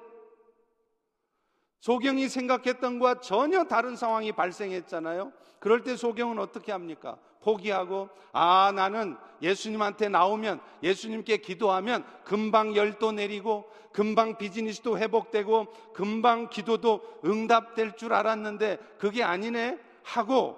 소경이 1.79 2.27
생각했던 2.27 2.99
것과 2.99 3.21
전혀 3.21 3.63
다른 3.63 3.95
상황이 3.95 4.31
발생했잖아요. 4.31 5.31
그럴 5.59 5.83
때 5.83 5.95
소경은 5.95 6.39
어떻게 6.39 6.71
합니까? 6.71 7.17
포기하고, 7.41 8.09
아, 8.33 8.71
나는 8.75 9.15
예수님한테 9.41 10.09
나오면, 10.09 10.59
예수님께 10.83 11.37
기도하면 11.37 12.05
금방 12.23 12.75
열도 12.75 13.11
내리고, 13.11 13.71
금방 13.93 14.37
비즈니스도 14.37 14.97
회복되고, 14.97 15.67
금방 15.93 16.49
기도도 16.49 17.01
응답될 17.23 17.95
줄 17.95 18.13
알았는데, 18.13 18.77
그게 18.97 19.23
아니네? 19.23 19.79
하고 20.03 20.57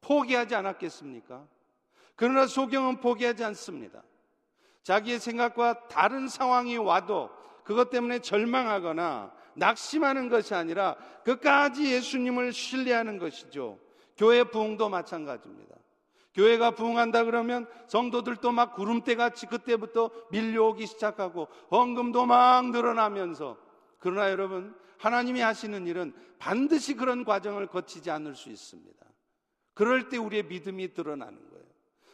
포기하지 0.00 0.54
않았겠습니까? 0.54 1.46
그러나 2.14 2.46
소경은 2.46 3.00
포기하지 3.00 3.42
않습니다. 3.44 4.02
자기의 4.82 5.18
생각과 5.18 5.88
다른 5.88 6.28
상황이 6.28 6.76
와도 6.76 7.30
그것 7.64 7.88
때문에 7.90 8.18
절망하거나 8.20 9.32
낙심하는 9.56 10.28
것이 10.28 10.54
아니라 10.54 10.96
끝까지 11.24 11.92
예수님을 11.92 12.52
신뢰하는 12.52 13.18
것이죠. 13.18 13.78
교회 14.16 14.44
부흥도 14.44 14.88
마찬가지입니다. 14.88 15.74
교회가 16.34 16.72
부흥한다 16.72 17.24
그러면 17.24 17.66
성도들도 17.86 18.50
막 18.52 18.74
구름대 18.74 19.14
같이 19.14 19.46
그때부터 19.46 20.10
밀려오기 20.30 20.86
시작하고 20.86 21.48
헌금도 21.70 22.26
막 22.26 22.70
늘어나면서 22.70 23.56
그러나 23.98 24.30
여러분 24.30 24.74
하나님이 24.98 25.40
하시는 25.40 25.86
일은 25.86 26.12
반드시 26.38 26.94
그런 26.94 27.24
과정을 27.24 27.68
거치지 27.68 28.10
않을 28.10 28.34
수 28.34 28.50
있습니다. 28.50 29.04
그럴 29.74 30.08
때 30.08 30.16
우리의 30.16 30.44
믿음이 30.44 30.92
드러나는 30.94 31.38
거예요. 31.50 31.64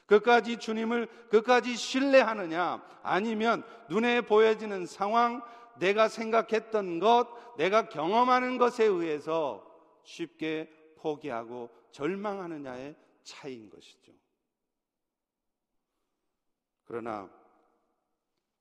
끝까지 0.07 0.59
주님을 0.59 1.07
끝까지 1.31 1.77
신뢰하느냐 1.77 2.83
아니면 3.03 3.63
눈에 3.89 4.23
보여지는 4.23 4.87
상황, 4.87 5.43
내가 5.81 6.09
생각했던 6.09 7.01
것, 7.01 7.57
내가 7.57 7.89
경험하는 7.89 8.59
것에 8.59 8.85
의해서 8.85 9.67
쉽게 10.05 10.71
포기하고 10.97 11.71
절망하느냐의 11.91 12.97
차이인 13.23 13.69
것이죠. 13.69 14.13
그러나 16.85 17.31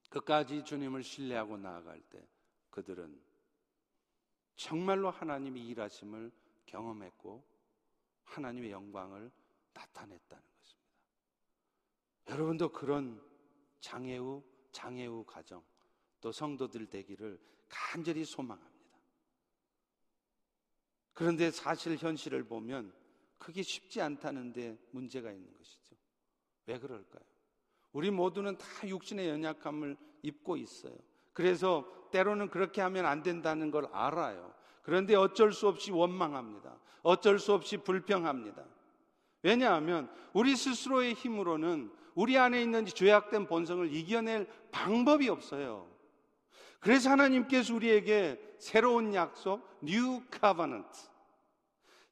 끝까지 0.09 0.63
주님을 0.63 1.03
신뢰하고 1.03 1.57
나아갈 1.57 2.01
때 2.01 2.27
그들은 2.71 3.21
정말로 4.55 5.09
하나님이 5.11 5.67
일하심을 5.67 6.31
경험했고 6.65 7.43
하나님의 8.23 8.71
영광을 8.71 9.31
나타냈다는 9.73 10.49
여러분도 12.29 12.71
그런 12.71 13.21
장애우, 13.79 14.43
장애우 14.71 15.25
가정, 15.25 15.63
또 16.21 16.31
성도들 16.31 16.87
되기를 16.87 17.39
간절히 17.67 18.25
소망합니다. 18.25 18.69
그런데 21.13 21.51
사실 21.51 21.97
현실을 21.97 22.43
보면 22.43 22.93
그게 23.37 23.61
쉽지 23.61 24.01
않다는데 24.01 24.77
문제가 24.91 25.31
있는 25.31 25.53
것이죠. 25.53 25.95
왜 26.65 26.79
그럴까요? 26.79 27.23
우리 27.91 28.11
모두는 28.11 28.57
다 28.57 28.65
육신의 28.87 29.27
연약함을 29.29 29.97
입고 30.21 30.57
있어요. 30.57 30.95
그래서 31.33 31.85
때로는 32.11 32.49
그렇게 32.49 32.81
하면 32.81 33.05
안 33.05 33.23
된다는 33.23 33.71
걸 33.71 33.87
알아요. 33.91 34.53
그런데 34.81 35.15
어쩔 35.15 35.53
수 35.53 35.67
없이 35.67 35.91
원망합니다. 35.91 36.79
어쩔 37.01 37.39
수 37.39 37.53
없이 37.53 37.77
불평합니다. 37.77 38.65
왜냐하면 39.41 40.11
우리 40.33 40.55
스스로의 40.55 41.13
힘으로는 41.13 41.91
우리 42.15 42.37
안에 42.37 42.61
있는 42.61 42.85
죄악된 42.85 43.47
본성을 43.47 43.93
이겨낼 43.93 44.47
방법이 44.71 45.29
없어요. 45.29 45.89
그래서 46.79 47.09
하나님께서 47.09 47.75
우리에게 47.75 48.39
새로운 48.57 49.13
약속, 49.13 49.61
New 49.83 50.21
Covenant, 50.31 51.09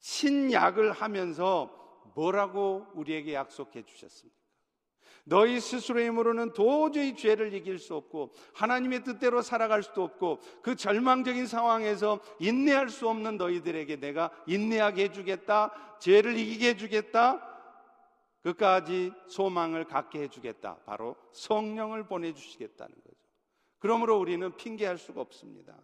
신약을 0.00 0.92
하면서 0.92 1.70
뭐라고 2.14 2.86
우리에게 2.94 3.34
약속해 3.34 3.82
주셨습니까? 3.82 4.38
너희 5.24 5.60
스스로의 5.60 6.06
힘으로는 6.06 6.54
도저히 6.54 7.14
죄를 7.14 7.52
이길 7.52 7.78
수 7.78 7.94
없고 7.94 8.32
하나님의 8.54 9.04
뜻대로 9.04 9.42
살아갈 9.42 9.82
수도 9.82 10.02
없고 10.02 10.40
그 10.62 10.74
절망적인 10.74 11.46
상황에서 11.46 12.20
인내할 12.38 12.88
수 12.88 13.08
없는 13.08 13.36
너희들에게 13.36 13.96
내가 13.96 14.30
인내하게 14.46 15.04
해주겠다. 15.04 15.98
죄를 16.00 16.38
이기게 16.38 16.70
해주겠다. 16.70 17.44
그까지 18.42 19.12
소망을 19.26 19.84
갖게 19.84 20.20
해주겠다. 20.20 20.78
바로 20.86 21.14
성령을 21.32 22.06
보내주시겠다는 22.06 22.94
거죠. 22.94 23.07
그러므로 23.78 24.18
우리는 24.18 24.56
핑계할 24.56 24.98
수가 24.98 25.20
없습니다. 25.20 25.76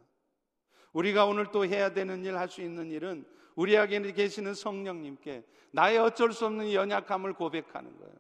우리가 0.92 1.26
오늘 1.26 1.51
또 1.51 1.64
해야 1.66 1.92
되는 1.92 2.24
일, 2.24 2.36
할 2.36 2.49
수 2.49 2.62
있는 2.62 2.90
일은 2.90 3.24
우리에게 3.57 4.12
계시는 4.12 4.55
성령님께 4.55 5.45
나의 5.72 5.99
어쩔 5.99 6.32
수 6.32 6.47
없는 6.47 6.72
연약함을 6.72 7.34
고백하는 7.34 7.97
거예요. 7.99 8.14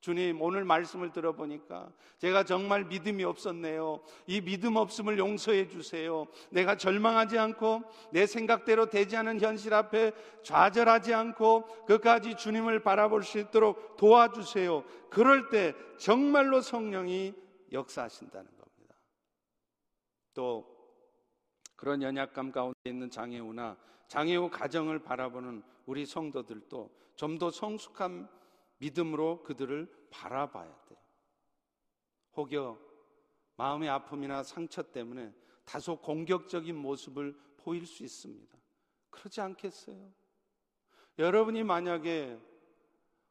주님, 0.00 0.40
오늘 0.40 0.64
말씀을 0.64 1.12
들어보니까 1.12 1.92
제가 2.18 2.44
정말 2.44 2.84
믿음이 2.84 3.22
없었네요. 3.22 4.00
이 4.26 4.40
믿음 4.40 4.76
없음을 4.76 5.18
용서해 5.18 5.68
주세요. 5.68 6.26
내가 6.48 6.74
절망하지 6.74 7.38
않고 7.38 7.82
내 8.10 8.26
생각대로 8.26 8.86
되지 8.86 9.18
않은 9.18 9.40
현실 9.40 9.74
앞에 9.74 10.12
좌절하지 10.42 11.12
않고 11.12 11.84
끝까지 11.84 12.36
주님을 12.36 12.82
바라볼 12.82 13.22
수 13.22 13.38
있도록 13.38 13.98
도와주세요. 13.98 14.84
그럴 15.10 15.50
때 15.50 15.74
정말로 15.98 16.62
성령이 16.62 17.34
역사하신다는 17.70 18.46
겁니다. 18.46 18.59
또 20.34 20.76
그런 21.76 22.02
연약감 22.02 22.52
가운데 22.52 22.78
있는 22.84 23.10
장애우나 23.10 23.76
장애우 24.08 24.50
가정을 24.50 25.02
바라보는 25.02 25.62
우리 25.86 26.04
성도들도 26.06 26.90
좀 27.16 27.38
더 27.38 27.50
성숙한 27.50 28.28
믿음으로 28.78 29.42
그들을 29.42 30.08
바라봐야 30.10 30.74
돼요. 30.86 30.98
혹여 32.36 32.78
마음의 33.56 33.90
아픔이나 33.90 34.42
상처 34.42 34.82
때문에 34.82 35.34
다소 35.66 35.96
공격적인 36.00 36.74
모습을 36.74 37.38
보일 37.58 37.86
수 37.86 38.02
있습니다. 38.02 38.58
그러지 39.10 39.40
않겠어요? 39.42 40.10
여러분이 41.18 41.62
만약에 41.62 42.40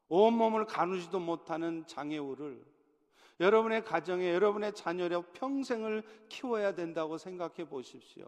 온몸을 0.07 0.65
가누지도 0.65 1.19
못하는 1.19 1.85
장애우를 1.87 2.63
여러분의 3.39 3.85
가정에 3.85 4.33
여러분의 4.33 4.73
자녀로 4.73 5.23
평생을 5.33 6.03
키워야 6.27 6.75
된다고 6.75 7.17
생각해 7.17 7.67
보십시오. 7.67 8.27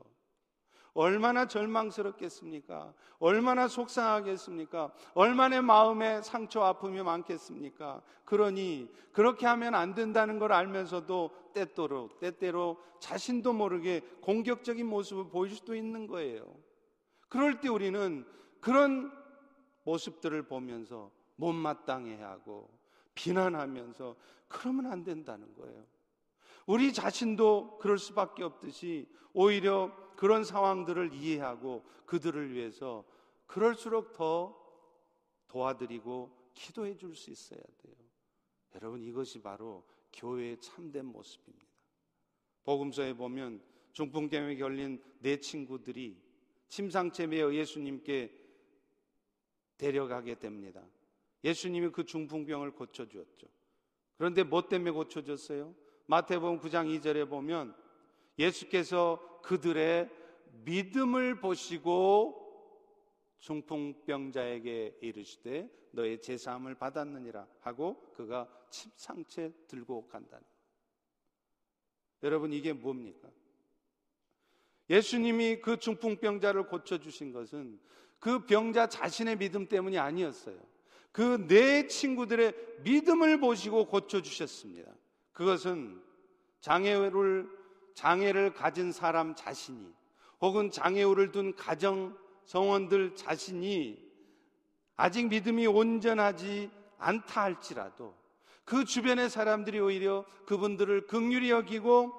얼마나 0.94 1.48
절망스럽겠습니까? 1.48 2.94
얼마나 3.20 3.68
속상하겠습니까? 3.68 4.92
얼마나 5.14 5.62
마음에 5.62 6.22
상처 6.22 6.64
아픔이 6.64 7.02
많겠습니까? 7.02 8.02
그러니 8.26 8.90
그렇게 9.14 9.46
하면 9.46 9.74
안 9.74 9.96
된다는 9.96 10.38
걸 10.38 10.52
알면서도 10.52 11.52
때때로 11.54 12.10
때때로 12.20 12.78
자신도 13.00 13.54
모르게 13.54 14.02
공격적인 14.22 14.86
모습을 14.86 15.30
보일 15.30 15.56
수도 15.56 15.76
있는 15.76 16.08
거예요. 16.08 16.46
그럴 17.30 17.62
때 17.62 17.70
우리는 17.70 18.26
그런 18.60 19.12
모습들을 19.84 20.44
보면서 20.44 21.12
못마땅해 21.38 22.22
하고 22.22 22.70
비난하면서 23.16 24.16
그러면 24.48 24.88
안 24.88 25.04
된다는 25.04 25.54
거예요. 25.56 25.86
우리 26.66 26.94
자신도 26.94 27.80
그럴 27.80 27.98
수밖에 27.98 28.44
없듯이 28.44 29.10
오히려 29.34 29.96
그런 30.16 30.44
상황들을 30.44 31.14
이해하고 31.14 31.84
그들을 32.06 32.54
위해서 32.54 33.04
그럴수록 33.48 34.14
더 34.14 34.58
도와드리고 35.48 36.52
기도해 36.54 36.96
줄 36.98 37.16
수 37.16 37.32
있어야 37.32 37.60
돼요. 37.60 37.96
여러분 38.76 39.02
이것이 39.02 39.42
바로 39.42 39.86
교회의 40.14 40.60
참된 40.60 41.06
모습입니다. 41.06 41.68
복음서에 42.64 43.14
보면 43.14 43.62
중풍병에 43.94 44.58
걸린 44.58 45.02
네 45.20 45.38
친구들이 45.38 46.22
침상째 46.68 47.28
매어 47.28 47.54
예수님께 47.54 48.34
데려가게 49.78 50.36
됩니다. 50.36 50.82
예수님이 51.44 51.92
그 51.92 52.06
중풍병을 52.06 52.72
고쳐 52.72 53.08
주었죠. 53.08 53.48
그런데 54.18 54.44
뭐 54.44 54.68
때문에 54.68 54.92
고쳐졌어요? 54.92 55.74
마태복음 56.06 56.60
9장 56.60 56.88
2절에 57.00 57.30
보면 57.30 57.76
예수께서 58.38 59.42
그들의 59.42 60.10
믿음을 60.66 61.40
보시고 61.40 62.38
중풍병자에게 63.40 65.00
이르시되 65.02 65.70
너의 65.92 66.22
제사함을 66.22 66.76
받았느니라 66.76 67.48
하고 67.62 68.12
그가 68.14 68.48
침상채 68.70 69.54
들고 69.68 70.08
간다는 70.08 70.46
여러분 72.24 72.54
이게 72.54 72.74
뭡니까? 72.74 73.30
예수님이 74.90 75.62
그 75.62 75.78
중풍병자를 75.78 76.68
고쳐주신 76.68 77.32
것은 77.32 77.80
그 78.20 78.46
병자 78.46 78.88
자신의 78.88 79.38
믿음 79.38 79.68
때문이 79.68 79.98
아니었어요. 79.98 80.71
그 81.12 81.48
네 81.48 81.88
친구들의 81.88 82.54
믿음을 82.84 83.40
보시고 83.40 83.86
고쳐주셨습니다. 83.86 84.92
그것은 85.34 86.02
장애를 86.62 87.50
장애를 87.96 88.54
가진 88.54 88.92
사람 88.92 89.36
자신이 89.36 89.94
혹은 90.40 90.72
장애우를 90.72 91.32
둔 91.32 91.56
가정 91.56 92.18
성원들 92.46 93.16
자신이 93.16 94.00
아직 94.96 95.28
믿음이 95.28 95.68
온전하지 95.68 96.70
않다 96.98 97.44
할지라도 97.44 98.16
그 98.64 98.86
주변의 98.86 99.30
사람들이 99.30 99.80
오히려 99.80 100.26
그분들을 100.46 101.08
극률히 101.08 101.50
여기고 101.50 102.14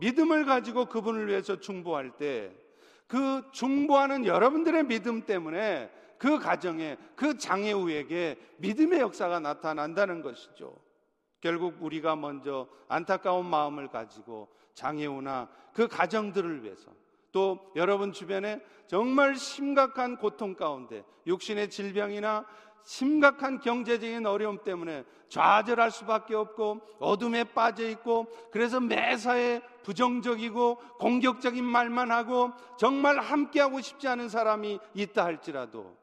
믿음을 0.00 0.44
가지고 0.46 0.86
그분을 0.86 1.28
위해서 1.28 1.60
중보할 1.60 2.16
때 2.16 2.68
그 3.08 3.42
중보하는 3.52 4.26
여러분들의 4.26 4.84
믿음 4.84 5.22
때문에 5.22 5.90
그 6.18 6.38
가정에 6.38 6.96
그 7.14 7.38
장애우에게 7.38 8.36
믿음의 8.58 9.00
역사가 9.00 9.40
나타난다는 9.40 10.22
것이죠. 10.22 10.76
결국 11.40 11.76
우리가 11.80 12.16
먼저 12.16 12.68
안타까운 12.88 13.46
마음을 13.46 13.88
가지고 13.88 14.48
장애우나 14.74 15.48
그 15.72 15.86
가정들을 15.86 16.64
위해서 16.64 16.90
또 17.30 17.72
여러분 17.76 18.12
주변에 18.12 18.60
정말 18.86 19.36
심각한 19.36 20.16
고통 20.16 20.54
가운데 20.54 21.04
육신의 21.26 21.70
질병이나 21.70 22.44
심각한 22.82 23.60
경제적인 23.60 24.24
어려움 24.26 24.62
때문에 24.64 25.04
좌절할 25.28 25.90
수밖에 25.90 26.34
없고 26.34 26.80
어둠에 26.98 27.44
빠져 27.44 27.86
있고 27.90 28.26
그래서 28.50 28.80
매사에 28.80 29.60
부정적이고 29.82 30.76
공격적인 30.98 31.64
말만 31.64 32.10
하고 32.10 32.50
정말 32.78 33.20
함께하고 33.20 33.80
싶지 33.80 34.08
않은 34.08 34.28
사람이 34.28 34.78
있다 34.94 35.24
할지라도 35.24 35.96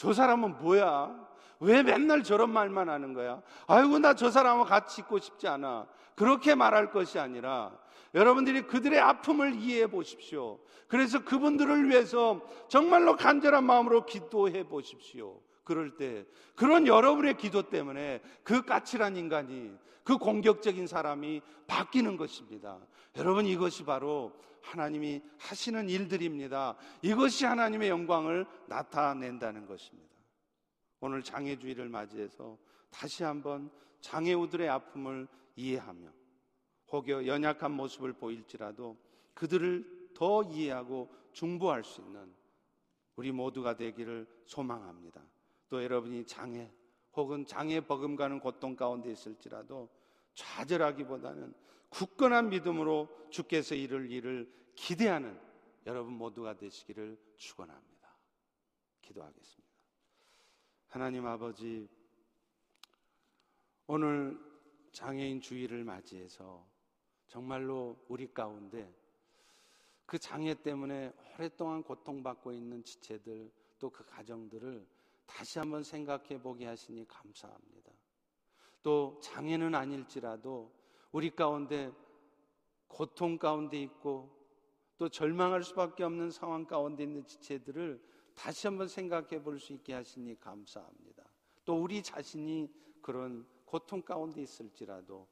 저 0.00 0.14
사람은 0.14 0.56
뭐야? 0.60 1.14
왜 1.60 1.82
맨날 1.82 2.22
저런 2.22 2.50
말만 2.50 2.88
하는 2.88 3.12
거야? 3.12 3.42
아이고, 3.66 3.98
나 3.98 4.14
저 4.14 4.30
사람하고 4.30 4.64
같이 4.64 5.02
있고 5.02 5.18
싶지 5.18 5.46
않아. 5.46 5.86
그렇게 6.14 6.54
말할 6.54 6.90
것이 6.90 7.18
아니라 7.18 7.78
여러분들이 8.14 8.62
그들의 8.62 8.98
아픔을 8.98 9.56
이해해 9.56 9.88
보십시오. 9.88 10.58
그래서 10.88 11.22
그분들을 11.22 11.90
위해서 11.90 12.40
정말로 12.68 13.14
간절한 13.14 13.62
마음으로 13.62 14.06
기도해 14.06 14.66
보십시오. 14.68 15.38
그럴 15.64 15.98
때 15.98 16.24
그런 16.54 16.86
여러분의 16.86 17.36
기도 17.36 17.68
때문에 17.68 18.22
그 18.42 18.62
까칠한 18.64 19.18
인간이 19.18 19.70
그 20.02 20.16
공격적인 20.16 20.86
사람이 20.86 21.42
바뀌는 21.66 22.16
것입니다. 22.16 22.78
여러분 23.16 23.44
이것이 23.44 23.84
바로 23.84 24.32
하나님이 24.62 25.22
하시는 25.38 25.88
일들입니다. 25.88 26.76
이것이 27.02 27.44
하나님의 27.44 27.88
영광을 27.88 28.46
나타낸다는 28.68 29.66
것입니다. 29.66 30.10
오늘 31.00 31.22
장애주의를 31.22 31.88
맞이해서 31.88 32.58
다시 32.90 33.24
한번 33.24 33.70
장애우들의 34.00 34.68
아픔을 34.68 35.28
이해하며 35.56 36.12
혹여 36.92 37.26
연약한 37.26 37.72
모습을 37.72 38.12
보일지라도 38.12 38.96
그들을 39.34 40.10
더 40.14 40.42
이해하고 40.42 41.08
중보할 41.32 41.84
수 41.84 42.00
있는 42.00 42.34
우리 43.16 43.32
모두가 43.32 43.76
되기를 43.76 44.26
소망합니다. 44.46 45.22
또 45.68 45.82
여러분이 45.82 46.26
장애 46.26 46.70
혹은 47.14 47.44
장애 47.46 47.80
버금가는 47.80 48.40
고통 48.40 48.76
가운데 48.76 49.10
있을지라도 49.10 49.88
좌절하기보다는 50.34 51.54
굳건한 51.90 52.48
믿음으로 52.48 53.08
주께서 53.30 53.74
이룰 53.74 54.10
일을 54.10 54.50
기대하는 54.74 55.38
여러분 55.86 56.14
모두가 56.14 56.56
되시기를 56.56 57.18
축원합니다. 57.36 58.16
기도하겠습니다. 59.02 59.70
하나님 60.88 61.26
아버지 61.26 61.88
오늘 63.86 64.38
장애인 64.92 65.40
주의를 65.40 65.84
맞이해서 65.84 66.66
정말로 67.26 67.96
우리 68.08 68.32
가운데 68.32 68.92
그 70.06 70.18
장애 70.18 70.54
때문에 70.54 71.12
오랫동안 71.36 71.82
고통받고 71.82 72.52
있는 72.52 72.82
지체들 72.82 73.52
또 73.78 73.90
그 73.90 74.04
가정들을 74.04 74.86
다시 75.26 75.58
한번 75.58 75.82
생각해 75.82 76.40
보게 76.42 76.66
하시니 76.66 77.06
감사합니다. 77.08 77.92
또 78.82 79.18
장애는 79.22 79.74
아닐지라도 79.74 80.72
우리 81.12 81.30
가운데 81.30 81.92
고통 82.86 83.38
가운데 83.38 83.80
있고 83.82 84.30
또 84.98 85.08
절망할 85.08 85.62
수밖에 85.62 86.04
없는 86.04 86.30
상황 86.30 86.66
가운데 86.66 87.02
있는 87.04 87.24
지체들을 87.26 88.02
다시 88.34 88.66
한번 88.66 88.88
생각해 88.88 89.42
볼 89.42 89.58
수 89.58 89.72
있게 89.72 89.94
하시니 89.94 90.38
감사합니다. 90.38 91.24
또 91.64 91.82
우리 91.82 92.02
자신이 92.02 92.70
그런 93.02 93.46
고통 93.64 94.02
가운데 94.02 94.42
있을지라도 94.42 95.26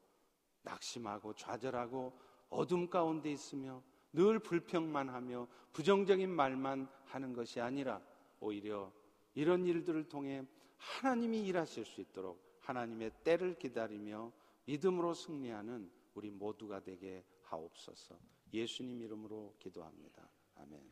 낙심하고 0.62 1.34
좌절하고 1.34 2.18
어둠 2.48 2.88
가운데 2.88 3.30
있으며 3.30 3.82
늘 4.12 4.38
불평만 4.38 5.08
하며 5.08 5.46
부정적인 5.72 6.30
말만 6.30 6.88
하는 7.04 7.32
것이 7.32 7.60
아니라 7.60 8.00
오히려 8.40 8.92
이런 9.34 9.66
일들을 9.66 10.08
통해 10.08 10.44
하나님이 10.76 11.46
일하실 11.46 11.84
수 11.84 12.00
있도록 12.00 12.58
하나님의 12.60 13.10
때를 13.22 13.58
기다리며 13.58 14.32
믿음으로 14.68 15.14
승리하는 15.14 15.90
우리 16.12 16.30
모두가 16.30 16.82
되게 16.82 17.24
하옵소서. 17.44 18.20
예수님 18.52 19.00
이름으로 19.00 19.56
기도합니다. 19.58 20.28
아멘. 20.56 20.78